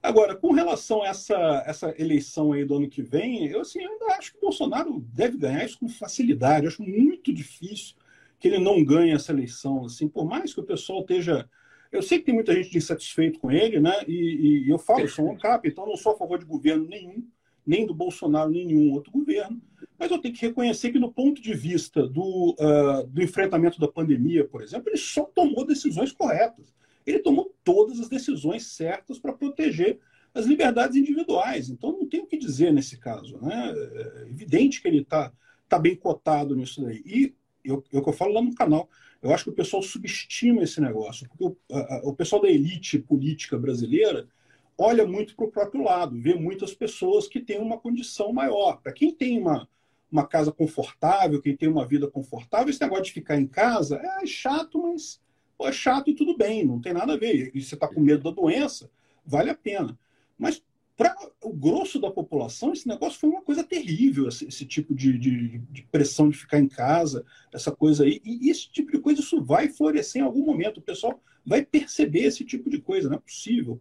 [0.00, 4.14] Agora, com relação a essa, essa eleição aí do ano que vem, eu assim, ainda
[4.14, 6.66] acho que o Bolsonaro deve ganhar isso com facilidade.
[6.66, 7.96] Eu acho muito difícil
[8.42, 9.84] que ele não ganhe essa eleição.
[9.84, 11.48] Assim, por mais que o pessoal esteja.
[11.92, 13.94] Eu sei que tem muita gente insatisfeito com ele, né?
[14.08, 16.86] E, e eu falo, eu sou um cap, então não sou a favor de governo
[16.86, 17.22] nenhum,
[17.66, 19.60] nem do Bolsonaro, nenhum outro governo.
[19.98, 23.86] Mas eu tenho que reconhecer que, do ponto de vista do, uh, do enfrentamento da
[23.86, 26.74] pandemia, por exemplo, ele só tomou decisões corretas.
[27.06, 30.00] Ele tomou todas as decisões certas para proteger
[30.34, 31.68] as liberdades individuais.
[31.68, 33.38] Então, não tem o que dizer nesse caso.
[33.40, 33.72] Né?
[33.74, 35.30] É evidente que ele está
[35.68, 37.02] tá bem cotado nisso daí.
[37.04, 37.34] E
[37.64, 38.88] eu, eu, eu falo lá no canal,
[39.22, 42.98] eu acho que o pessoal subestima esse negócio, porque o, a, o pessoal da elite
[42.98, 44.28] política brasileira
[44.76, 48.80] olha muito para o próprio lado, vê muitas pessoas que têm uma condição maior.
[48.80, 49.68] Para quem tem uma,
[50.10, 54.26] uma casa confortável, quem tem uma vida confortável, esse negócio de ficar em casa é
[54.26, 55.20] chato, mas
[55.56, 57.50] pô, é chato e tudo bem, não tem nada a ver.
[57.54, 58.90] E você está com medo da doença,
[59.24, 59.98] vale a pena.
[60.36, 60.62] Mas
[60.96, 65.18] para o grosso da população, esse negócio foi uma coisa terrível, esse, esse tipo de,
[65.18, 68.20] de, de, pressão de ficar em casa, essa coisa aí.
[68.24, 70.78] E esse tipo de coisa, isso vai florescer em algum momento.
[70.78, 73.80] O pessoal vai perceber esse tipo de coisa, não é possível.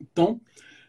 [0.00, 0.40] Então,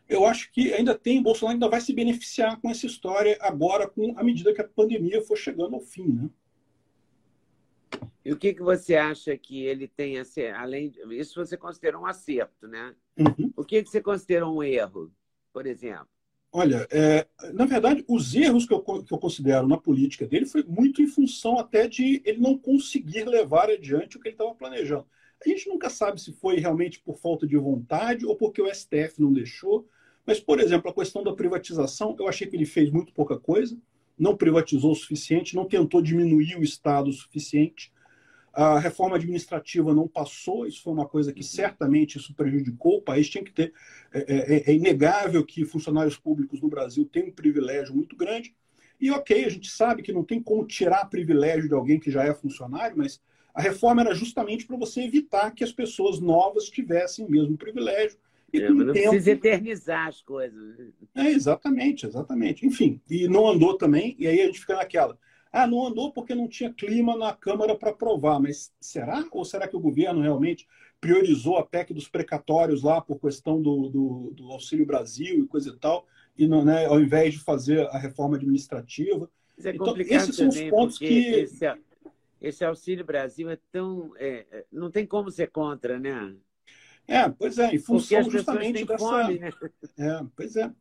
[0.08, 4.18] eu acho que ainda tem, Bolsonaro ainda vai se beneficiar com essa história agora, com
[4.18, 6.30] à medida que a pandemia for chegando ao fim, né?
[8.24, 12.00] E o que, que você acha que ele tem a ser, além isso você considera
[12.00, 12.96] um acerto, né?
[13.18, 13.52] Uhum.
[13.56, 15.12] O que, que você considera um erro,
[15.54, 16.08] por exemplo?
[16.54, 20.64] Olha, é, na verdade, os erros que eu, que eu considero na política dele foi
[20.64, 25.06] muito em função até de ele não conseguir levar adiante o que ele estava planejando.
[25.44, 29.20] A gente nunca sabe se foi realmente por falta de vontade ou porque o STF
[29.20, 29.88] não deixou.
[30.26, 33.78] Mas, por exemplo, a questão da privatização, eu achei que ele fez muito pouca coisa,
[34.20, 37.92] não privatizou o suficiente, não tentou diminuir o Estado o suficiente.
[38.54, 41.48] A reforma administrativa não passou, isso foi uma coisa que uhum.
[41.48, 42.98] certamente isso prejudicou.
[42.98, 43.74] O país tinha que ter.
[44.14, 48.54] É, é, é, é inegável que funcionários públicos no Brasil têm um privilégio muito grande.
[49.00, 52.24] E ok, a gente sabe que não tem como tirar privilégio de alguém que já
[52.24, 53.20] é funcionário, mas
[53.54, 58.18] a reforma era justamente para você evitar que as pessoas novas tivessem o mesmo privilégio.
[58.54, 59.10] E é, não tempo...
[59.10, 60.78] precisa eternizar as coisas.
[61.16, 62.66] É, exatamente, exatamente.
[62.66, 65.18] Enfim, e não andou também, e aí a gente fica naquela.
[65.52, 69.26] Ah, não andou porque não tinha clima na Câmara para aprovar, mas será?
[69.32, 70.66] Ou será que o governo realmente
[71.00, 75.70] priorizou a PEC dos precatórios lá por questão do, do, do Auxílio Brasil e coisa
[75.70, 76.06] e tal,
[76.38, 79.30] e não, né, ao invés de fazer a reforma administrativa?
[79.62, 81.30] É então, esses são os pontos que.
[81.30, 81.66] Esse,
[82.40, 84.14] esse, Auxílio Brasil é tão.
[84.18, 86.34] É, é, não tem como ser contra, né?
[87.08, 88.98] É, pois é, em função justamente dessa.
[88.98, 89.52] Fome, né?
[89.98, 90.72] É, pois é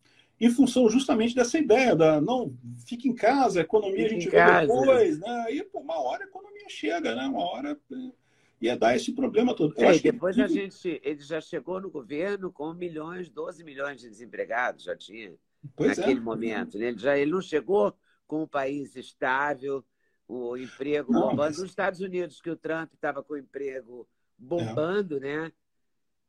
[0.40, 4.36] em função justamente dessa ideia da não, fica em casa, a economia a gente vê
[4.38, 4.66] casa.
[4.66, 5.46] depois, né?
[5.52, 7.26] E por uma hora a economia chega, né?
[7.26, 8.12] Uma hora é,
[8.60, 9.74] ia dar esse problema todo.
[9.76, 10.42] É, depois que...
[10.42, 15.34] a gente, ele já chegou no governo com milhões, 12 milhões de desempregados, já tinha
[15.76, 16.00] pois é.
[16.00, 16.22] naquele é.
[16.22, 16.78] momento.
[16.78, 16.86] Né?
[16.86, 17.94] Ele, já, ele não chegou
[18.26, 19.84] com um país estável,
[20.26, 21.42] o emprego não, bombando.
[21.42, 21.58] Mas...
[21.58, 25.20] Nos Estados Unidos, que o Trump estava com o emprego bombando, é.
[25.20, 25.52] né?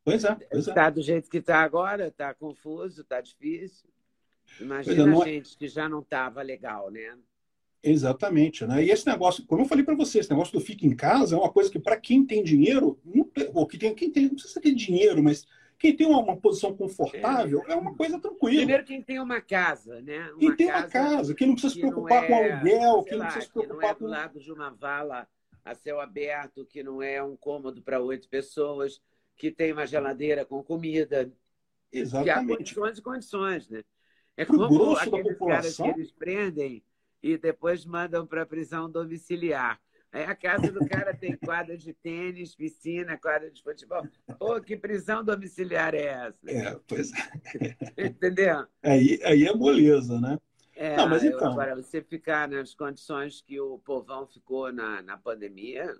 [0.04, 3.88] Pois é, pois Está do jeito que está agora, está confuso, está difícil.
[4.60, 5.24] Imagina não...
[5.24, 7.18] gente que já não estava legal, né?
[7.84, 8.84] Exatamente, né?
[8.84, 11.40] E esse negócio, como eu falei para você, esse negócio do fica em casa é
[11.40, 13.00] uma coisa que para quem tem dinheiro,
[13.54, 15.48] ou que tem, quem tem, não precisa ter dinheiro, mas
[15.80, 17.72] quem tem uma, uma posição confortável é.
[17.72, 17.76] é.
[17.76, 18.58] uma coisa tranquila.
[18.58, 20.30] Primeiro quem tem uma casa, né?
[20.30, 23.24] Uma quem tem uma casa, quem não precisa se preocupar é, com aluguel, quem lá,
[23.24, 24.06] não precisa se preocupar não é com...
[24.06, 25.28] do lado de uma vala
[25.66, 29.02] a céu aberto, que não é um cômodo para oito pessoas,
[29.36, 31.32] que tem uma geladeira com comida.
[31.92, 32.24] Exatamente.
[32.24, 33.84] Que há condições e condições, né?
[34.38, 36.84] É como aqueles caras que eles prendem
[37.22, 39.80] e depois mandam para a prisão domiciliar.
[40.12, 44.06] Aí a casa do cara tem quadra de tênis, piscina, quadra de futebol.
[44.38, 46.52] Pô, que prisão domiciliar é essa?
[46.52, 47.78] É, pois é.
[48.08, 48.68] Entendeu?
[48.84, 50.38] Aí, aí é moleza, né?
[50.76, 51.52] É, Não, mas então...
[51.52, 55.96] Agora, você ficar nas condições que o povão ficou na, na pandemia,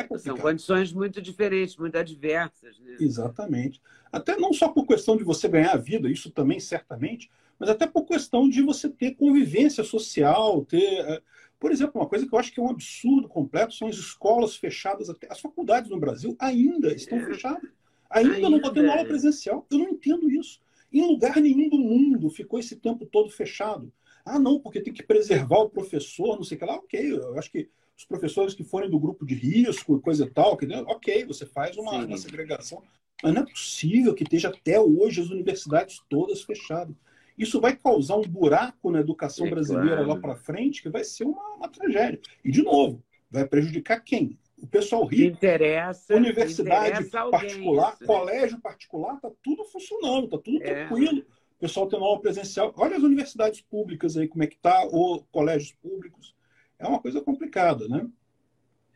[0.00, 2.78] é São condições muito diferentes, muito adversas.
[2.78, 2.96] Né?
[3.00, 3.80] Exatamente.
[4.12, 7.86] Até não só por questão de você ganhar a vida, isso também certamente, mas até
[7.86, 10.82] por questão de você ter convivência social, ter.
[10.82, 11.22] Eh,
[11.58, 14.56] por exemplo, uma coisa que eu acho que é um absurdo completo são as escolas
[14.56, 17.24] fechadas, até as faculdades no Brasil ainda estão é.
[17.24, 17.70] fechadas.
[18.10, 19.66] Ainda, ainda não está tendo aula presencial.
[19.70, 20.60] Eu não entendo isso.
[20.92, 23.92] Em lugar nenhum do mundo ficou esse tempo todo fechado.
[24.24, 26.76] Ah, não, porque tem que preservar o professor, não sei o que lá.
[26.76, 30.30] Ok, eu acho que os professores que forem do grupo de risco e coisa e
[30.30, 32.82] tal, que, ok, você faz uma, uma, segregação,
[33.22, 36.94] mas não é possível que esteja até hoje as universidades todas fechadas.
[37.38, 40.08] Isso vai causar um buraco na educação é, brasileira claro.
[40.08, 42.20] lá para frente que vai ser uma, uma, tragédia.
[42.44, 44.38] E, de novo, vai prejudicar quem?
[44.58, 48.06] O pessoal rico, interessa, universidade interessa particular, isso, né?
[48.06, 50.86] colégio particular, tá tudo funcionando, tá tudo é.
[50.86, 51.20] tranquilo.
[51.20, 52.72] O pessoal tem aula presencial.
[52.76, 56.35] Olha as universidades públicas aí, como é que tá, ou colégios públicos
[56.78, 58.06] é uma coisa complicada, né?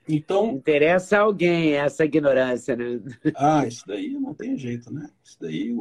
[0.09, 0.53] Então.
[0.53, 3.01] Interessa a alguém essa ignorância, né?
[3.37, 5.11] Ah, isso daí não tem jeito, né?
[5.22, 5.74] Isso daí.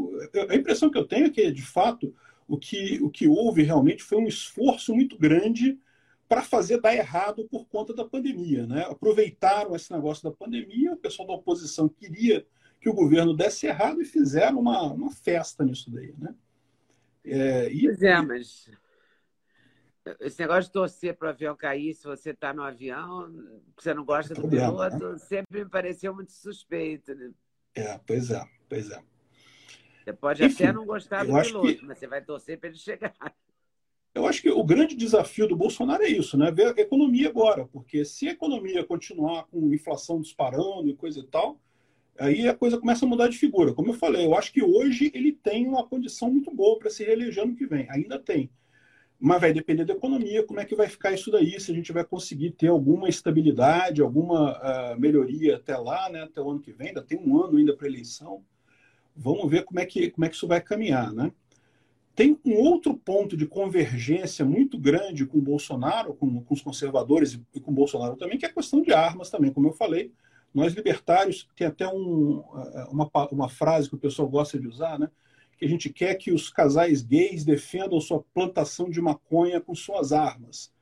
[0.50, 2.14] A impressão que eu tenho é que, de fato,
[2.48, 5.80] o que, o que houve realmente foi um esforço muito grande
[6.28, 8.86] para fazer dar errado por conta da pandemia, né?
[8.88, 12.46] Aproveitaram esse negócio da pandemia, o pessoal da oposição queria
[12.80, 16.36] que o governo desse errado e fizeram uma, uma festa nisso daí, né?
[17.26, 18.70] É, e, pois é, mas
[20.20, 23.32] esse negócio de torcer para o avião cair, se você está no avião,
[23.78, 25.18] você não gosta do problema, piloto, né?
[25.18, 27.14] sempre me pareceu muito suspeito.
[27.14, 27.32] Né?
[27.76, 29.02] É, pois é, pois é.
[30.04, 31.86] Você pode Enfim, até não gostar do piloto, que...
[31.86, 33.14] mas você vai torcer para ele chegar.
[34.14, 36.52] Eu acho que o grande desafio do Bolsonaro é isso, né?
[36.52, 41.28] Ver a economia agora, porque se a economia continuar com inflação disparando e coisa e
[41.28, 41.62] tal,
[42.18, 43.74] aí a coisa começa a mudar de figura.
[43.74, 47.04] Como eu falei, eu acho que hoje ele tem uma condição muito boa para se
[47.04, 47.88] reeleger ano que vem.
[47.92, 48.50] Ainda tem.
[49.20, 51.92] Mas vai depender da economia, como é que vai ficar isso daí, se a gente
[51.92, 56.72] vai conseguir ter alguma estabilidade, alguma uh, melhoria até lá, né, até o ano que
[56.72, 58.42] vem, ainda tem um ano ainda para eleição.
[59.14, 61.12] Vamos ver como é, que, como é que isso vai caminhar.
[61.12, 61.34] Né?
[62.16, 67.40] Tem um outro ponto de convergência muito grande com o Bolsonaro, com, com os conservadores
[67.54, 70.14] e com o Bolsonaro também, que é a questão de armas também, como eu falei.
[70.54, 72.44] Nós libertários, tem até um,
[72.90, 75.10] uma, uma frase que o pessoal gosta de usar, né?
[75.60, 80.14] Que a gente quer que os casais gays defendam sua plantação de maconha com suas
[80.14, 80.74] armas.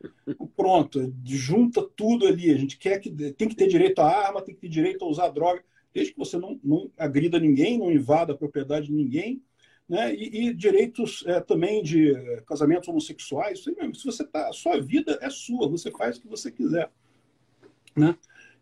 [0.56, 2.52] Pronto, junta tudo ali.
[2.52, 5.08] A gente quer que tem que ter direito à arma, tem que ter direito a
[5.08, 9.42] usar droga, desde que você não, não agrida ninguém, não invada a propriedade de ninguém,
[9.90, 10.14] né?
[10.14, 13.60] E, e direitos é, também de é, casamentos homossexuais.
[13.60, 13.96] Isso mesmo.
[13.96, 16.92] Se você tá, a sua vida é sua, você faz o que você quiser,
[17.96, 18.16] né?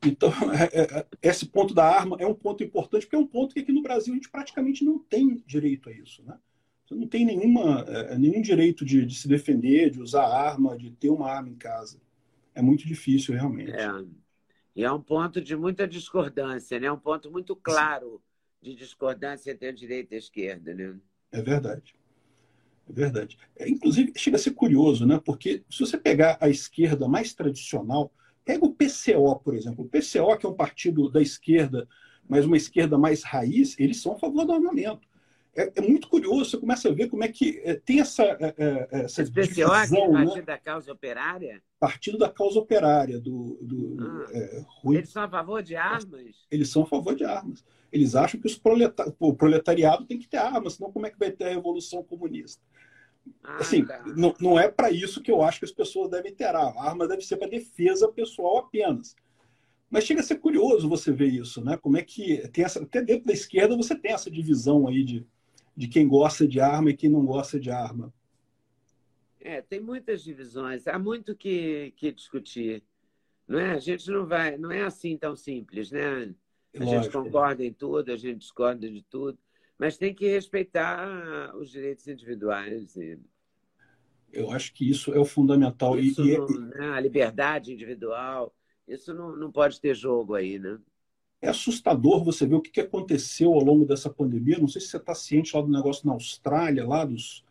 [0.06, 3.54] Então, é, é, esse ponto da arma é um ponto importante, porque é um ponto
[3.54, 6.24] que aqui no Brasil a gente praticamente não tem direito a isso.
[6.24, 6.38] Né?
[6.86, 10.92] Você não tem nenhuma, é, nenhum direito de, de, se defender, de usar arma, de
[10.92, 12.00] ter uma arma em casa.
[12.54, 13.72] É muito difícil, realmente.
[13.72, 14.06] É.
[14.76, 16.88] E é um ponto de muita discordância, né?
[16.88, 18.22] É um ponto muito claro
[18.62, 18.72] Sim.
[18.72, 20.74] de discordância entre a direita e a esquerda.
[20.74, 20.96] Né?
[21.32, 21.96] É verdade.
[22.88, 23.38] É verdade.
[23.56, 25.20] É, inclusive, chega a ser curioso, né?
[25.24, 28.12] porque se você pegar a esquerda mais tradicional,
[28.46, 29.84] Pega o PCO, por exemplo.
[29.84, 31.88] O PCO, que é um partido da esquerda,
[32.30, 35.08] mas uma esquerda mais raiz, eles são a favor do armamento.
[35.56, 38.54] É, é muito curioso, você começa a ver como é que é, tem essa, é,
[38.58, 40.26] é, é essa Esse PCO é aquele né?
[40.26, 41.64] Partido da Causa Operária?
[41.80, 44.98] Partido da Causa Operária, do, do ah, Rui...
[44.98, 46.46] Eles são a favor de armas?
[46.52, 47.64] Eles são a favor de armas.
[47.90, 49.08] Eles acham que proletar...
[49.18, 52.62] o proletariado tem que ter armas, senão como é que vai ter a Revolução Comunista?
[53.48, 54.04] Ah, assim, tá.
[54.16, 56.82] não, não é para isso que eu acho que as pessoas devem ter arma.
[56.82, 59.16] A arma deve ser para defesa pessoal apenas.
[59.90, 61.78] Mas chega a ser curioso você ver isso, né?
[61.78, 65.26] Como é que tem essa, até dentro da esquerda você tem essa divisão aí de,
[65.78, 68.12] de quem gosta de arma e quem não gosta de arma.
[69.40, 72.84] É, tem muitas divisões, há muito que, que discutir.
[73.48, 73.74] Não é?
[73.74, 76.34] A gente não vai, não é assim tão simples, né?
[76.76, 77.04] A Lógico.
[77.04, 79.38] gente concorda em tudo, a gente discorda de tudo
[79.78, 82.96] mas tem que respeitar os direitos individuais.
[82.96, 83.20] E...
[84.32, 85.98] Eu acho que isso é o fundamental.
[85.98, 86.90] Isso e, não, né?
[86.90, 88.54] A liberdade individual,
[88.88, 90.78] isso não, não pode ter jogo aí, né?
[91.42, 94.58] É assustador você ver o que aconteceu ao longo dessa pandemia.
[94.58, 97.45] Não sei se você está ciente lá do negócio na Austrália, lá dos,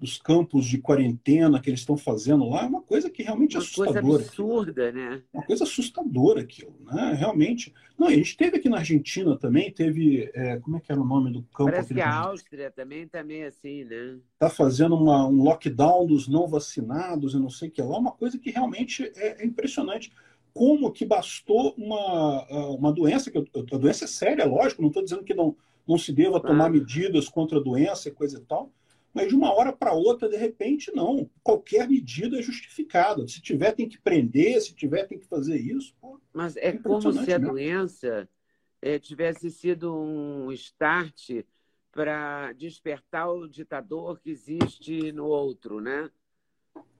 [0.00, 3.58] dos campos de quarentena que eles estão fazendo lá, é uma coisa que realmente é
[3.58, 4.02] uma assustadora.
[4.02, 5.22] Coisa absurda, né?
[5.30, 7.12] Uma coisa assustadora aquilo, né?
[7.12, 7.74] Realmente.
[7.98, 10.30] Não, a gente teve aqui na Argentina também, teve.
[10.32, 11.70] É, como é que era o nome do campo?
[11.70, 14.18] Parece que a Áustria também também tá assim, né?
[14.32, 18.12] Está fazendo uma, um lockdown dos não vacinados e não sei o que lá, uma
[18.12, 20.10] coisa que realmente é, é impressionante.
[20.54, 25.22] Como que bastou uma, uma doença, que a doença é séria, lógico, não estou dizendo
[25.22, 25.54] que não,
[25.86, 28.72] não se deva tomar medidas contra a doença e coisa e tal,
[29.12, 31.28] mas de uma hora para outra, de repente, não.
[31.42, 33.26] Qualquer medida é justificada.
[33.26, 35.94] Se tiver, tem que prender, se tiver, tem que fazer isso.
[36.00, 37.52] Pô, Mas é, é como se a mesmo.
[37.52, 38.28] doença
[38.80, 41.44] é, tivesse sido um start
[41.92, 46.08] para despertar o ditador que existe no outro, né?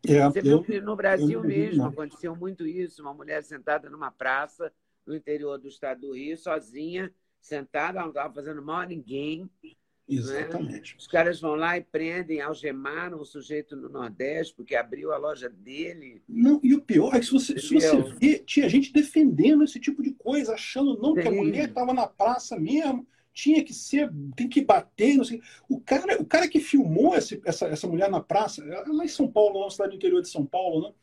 [0.07, 3.03] É, Você viu que no Brasil mesmo aconteceu muito isso.
[3.03, 4.73] Uma mulher sentada numa praça
[5.07, 9.49] no interior do estado do Rio, sozinha, sentada, não estava fazendo mal a ninguém
[10.11, 10.93] Exatamente.
[10.93, 10.99] Né?
[10.99, 15.49] Os caras vão lá e prendem, algemaram o sujeito no Nordeste porque abriu a loja
[15.49, 16.23] dele.
[16.29, 19.79] Não, e o pior é que se você, se você vê, tinha gente defendendo esse
[19.79, 21.21] tipo de coisa, achando não Sim.
[21.21, 25.41] que a mulher estava na praça mesmo, tinha que ser, tem que bater, não sei.
[25.69, 29.31] O cara, o cara que filmou esse, essa, essa mulher na praça, lá em São
[29.31, 30.95] Paulo, na cidade do interior de São Paulo, né?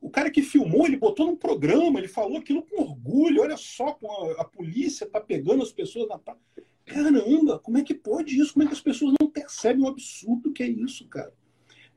[0.00, 3.42] O cara que filmou, ele botou num programa, ele falou aquilo com orgulho.
[3.42, 3.98] Olha só,
[4.38, 6.40] a, a polícia tá pegando as pessoas na praça.
[6.86, 8.52] Caramba, como é que pode isso?
[8.52, 11.34] Como é que as pessoas não percebem o absurdo que é isso, cara?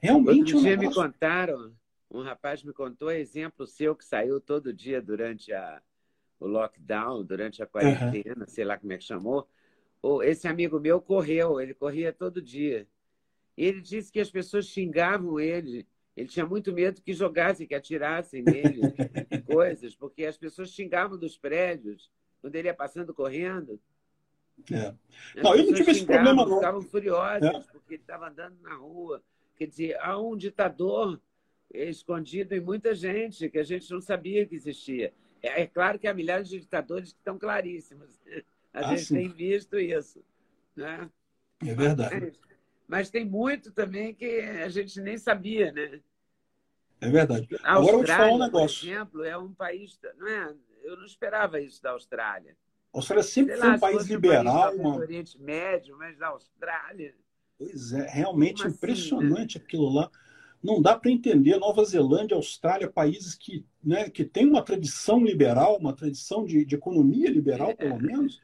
[0.02, 1.02] Realmente Outro dia um negócio...
[1.02, 1.74] me contaram,
[2.10, 5.82] um rapaz me contou exemplo seu que saiu todo dia durante a,
[6.40, 8.48] o lockdown, durante a quarentena, uhum.
[8.48, 9.48] sei lá como é que chamou.
[10.24, 12.88] Esse amigo meu correu, ele corria todo dia.
[13.58, 15.86] E ele disse que as pessoas xingavam ele.
[16.16, 18.82] Ele tinha muito medo que jogassem, que atirassem nele
[19.46, 22.10] coisas, porque as pessoas xingavam dos prédios
[22.42, 23.80] quando ele ia passando correndo.
[24.72, 24.94] É.
[25.42, 26.56] Não, eu não tive esse problema, não.
[26.56, 27.72] Ficavam furiosas é.
[27.72, 29.22] porque ele estava andando na rua.
[29.56, 31.20] Quer dizer, há um ditador
[31.72, 35.14] escondido em muita gente que a gente não sabia que existia.
[35.42, 38.20] É, é claro que há milhares de ditadores que estão claríssimos.
[38.72, 39.16] A ah, gente sim.
[39.16, 40.24] tem visto isso.
[40.76, 41.10] Né?
[41.66, 42.20] É verdade.
[42.20, 42.40] Mas,
[42.88, 46.00] mas, tem muito também que a gente nem sabia, né?
[47.02, 47.48] É verdade.
[47.64, 48.80] A Agora eu vou te falar um negócio.
[48.80, 50.00] Por exemplo, é um país.
[50.18, 52.56] Não é, eu não esperava isso da Austrália.
[52.94, 54.74] A Austrália sempre Sei foi lá, um país liberal.
[54.74, 57.14] Um país Oriente Médio, mas da Austrália.
[57.58, 59.66] Pois é, realmente Como impressionante assim, né?
[59.66, 60.10] aquilo lá.
[60.62, 61.58] Não dá para entender.
[61.58, 66.76] Nova Zelândia, Austrália, países que, né, que têm uma tradição liberal, uma tradição de, de
[66.76, 67.76] economia liberal, é.
[67.76, 68.42] pelo menos,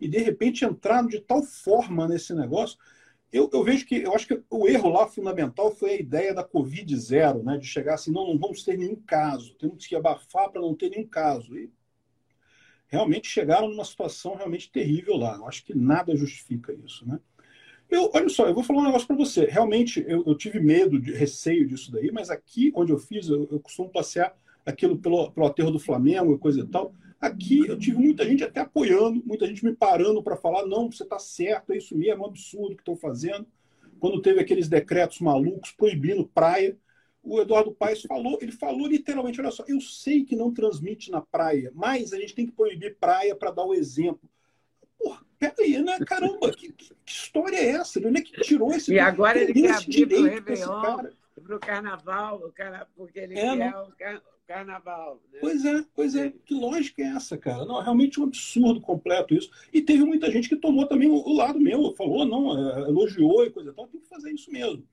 [0.00, 2.78] e de repente entraram de tal forma nesse negócio.
[3.32, 6.44] Eu, eu, vejo que, eu acho que o erro lá fundamental foi a ideia da
[6.44, 7.56] Covid zero, né?
[7.56, 10.90] De chegar assim, não, não vamos ter nenhum caso, temos que abafar para não ter
[10.90, 11.56] nenhum caso.
[11.56, 11.70] E
[12.92, 15.36] realmente chegaram numa situação realmente terrível lá.
[15.36, 17.18] Eu acho que nada justifica isso, né?
[17.88, 19.46] Eu, olha só, eu vou falar um negócio para você.
[19.46, 23.48] Realmente, eu, eu, tive medo, de, receio disso daí, mas aqui onde eu fiz, eu,
[23.50, 26.94] eu costumo passear aquilo pelo, pelo aterro do Flamengo e coisa e tal.
[27.18, 31.02] Aqui eu tive muita gente até apoiando, muita gente me parando para falar: não, você
[31.02, 33.46] está certo, é isso mesmo, é um absurdo que estão fazendo.
[33.98, 36.76] Quando teve aqueles decretos malucos proibindo praia,
[37.22, 41.20] o Eduardo Paes falou, ele falou literalmente: olha só, eu sei que não transmite na
[41.20, 44.28] praia, mas a gente tem que proibir praia para dar o exemplo.
[44.98, 45.98] Porra, peraí, né?
[46.00, 48.00] Caramba, que, que, história é essa?
[48.00, 51.10] De onde é que tirou esse E agora ele quer abrir para o Réveillon,
[51.42, 52.52] para o Carnaval,
[52.96, 53.84] porque ele é, quer não...
[53.84, 53.92] o
[54.46, 55.20] carnaval.
[55.32, 55.38] Né?
[55.40, 56.32] Pois é, pois é.
[56.44, 57.64] Que lógica é essa, cara?
[57.64, 59.50] Não, realmente um absurdo completo isso.
[59.72, 63.50] E teve muita gente que tomou também o, lado meu, falou, não, é, elogiou e
[63.50, 64.86] coisa e tal, tem que fazer isso mesmo.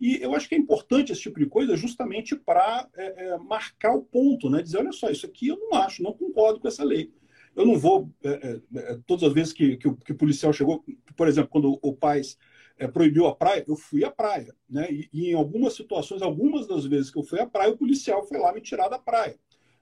[0.00, 3.94] E eu acho que é importante esse tipo de coisa justamente para é, é, marcar
[3.94, 4.62] o ponto, né?
[4.62, 7.12] Dizer, olha só, isso aqui eu não acho, não concordo com essa lei.
[7.54, 10.52] Eu não vou, é, é, é todas as vezes que, que, o, que o policial
[10.52, 10.82] chegou,
[11.14, 12.38] por exemplo, quando o Paz
[12.78, 14.54] é, proibiu a praia, eu fui à praia.
[14.68, 14.90] Né?
[14.90, 18.26] E, e, em algumas situações, algumas das vezes que eu fui à praia, o policial
[18.26, 19.38] foi lá me tirar da praia.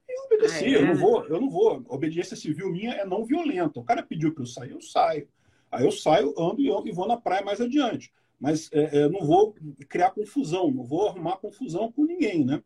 [0.08, 1.84] E eu obedeci, ah, eu não vou, eu não vou.
[1.88, 3.78] A obediência civil minha é não violenta.
[3.78, 5.28] O cara pediu para eu sair, eu saio.
[5.70, 8.10] Aí eu saio, ando e, ando, e vou na praia mais adiante.
[8.40, 9.54] Mas é, é, não vou
[9.88, 12.62] criar confusão, não vou arrumar confusão com ninguém, né?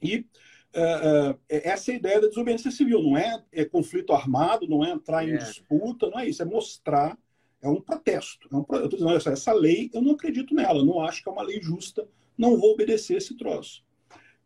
[0.00, 0.24] E
[0.72, 3.02] é, é, essa é a ideia da desobediência civil.
[3.02, 6.42] Não é, é conflito armado, não é entrar em disputa, não é isso.
[6.42, 7.18] É mostrar
[7.60, 8.48] é um protesto.
[8.52, 11.32] É um, eu estou dizendo, essa lei, eu não acredito nela, não acho que é
[11.32, 12.06] uma lei justa,
[12.36, 13.82] não vou obedecer esse troço.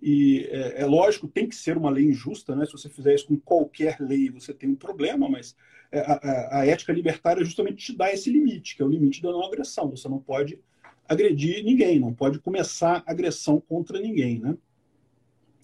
[0.04, 2.66] E é, é, lógico, tem que ser uma lei injusta, né?
[2.66, 5.54] Se você fizer isso com qualquer lei, você tem um problema, mas
[5.92, 9.22] é, a, a, a ética libertária justamente te dá esse limite, que é o limite
[9.22, 9.88] da não agressão.
[9.90, 10.58] Você não pode
[11.08, 14.58] agredir ninguém, não pode começar agressão contra ninguém, né?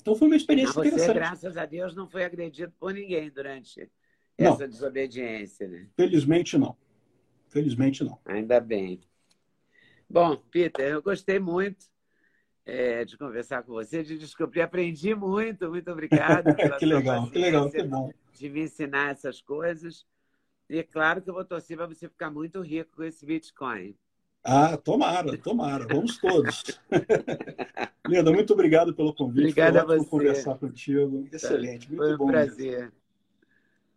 [0.00, 1.14] Então foi uma experiência você, interessante.
[1.16, 3.90] graças a Deus, não foi agredido por ninguém durante
[4.38, 4.68] essa não.
[4.68, 5.88] desobediência, né?
[5.96, 6.76] Felizmente não.
[7.48, 8.20] Felizmente não.
[8.24, 9.00] Ainda bem.
[10.08, 11.86] Bom, Peter, eu gostei muito
[12.68, 16.54] é, de conversar com você, de descobrir, aprendi muito, muito obrigada.
[16.78, 18.12] que legal, que legal, que bom.
[18.34, 20.04] De me ensinar essas coisas.
[20.68, 23.96] E é claro que eu vou torcer para você ficar muito rico com esse Bitcoin.
[24.44, 25.86] Ah, tomara, tomara.
[25.86, 26.78] Vamos todos.
[28.06, 29.44] Leda, muito obrigado pelo convite.
[29.44, 30.10] Obrigada Foi a você.
[30.10, 31.26] conversar contigo.
[31.32, 32.26] Excelente, muito Foi um bom.
[32.26, 32.80] prazer.
[32.80, 32.92] Mesmo.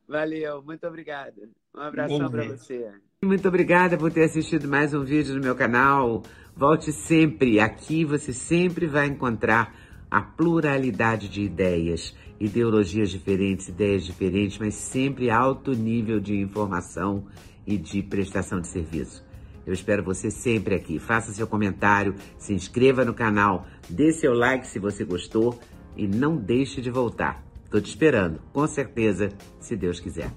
[0.08, 1.50] Valeu, muito obrigado.
[1.76, 2.90] Um abração para você.
[3.24, 6.24] Muito obrigada por ter assistido mais um vídeo no meu canal.
[6.56, 7.60] Volte sempre.
[7.60, 9.76] Aqui você sempre vai encontrar
[10.10, 17.28] a pluralidade de ideias, ideologias diferentes, ideias diferentes, mas sempre alto nível de informação
[17.64, 19.24] e de prestação de serviço.
[19.68, 20.98] Eu espero você sempre aqui.
[20.98, 25.60] Faça seu comentário, se inscreva no canal, dê seu like se você gostou
[25.96, 27.46] e não deixe de voltar.
[27.66, 30.32] Estou te esperando, com certeza, se Deus quiser.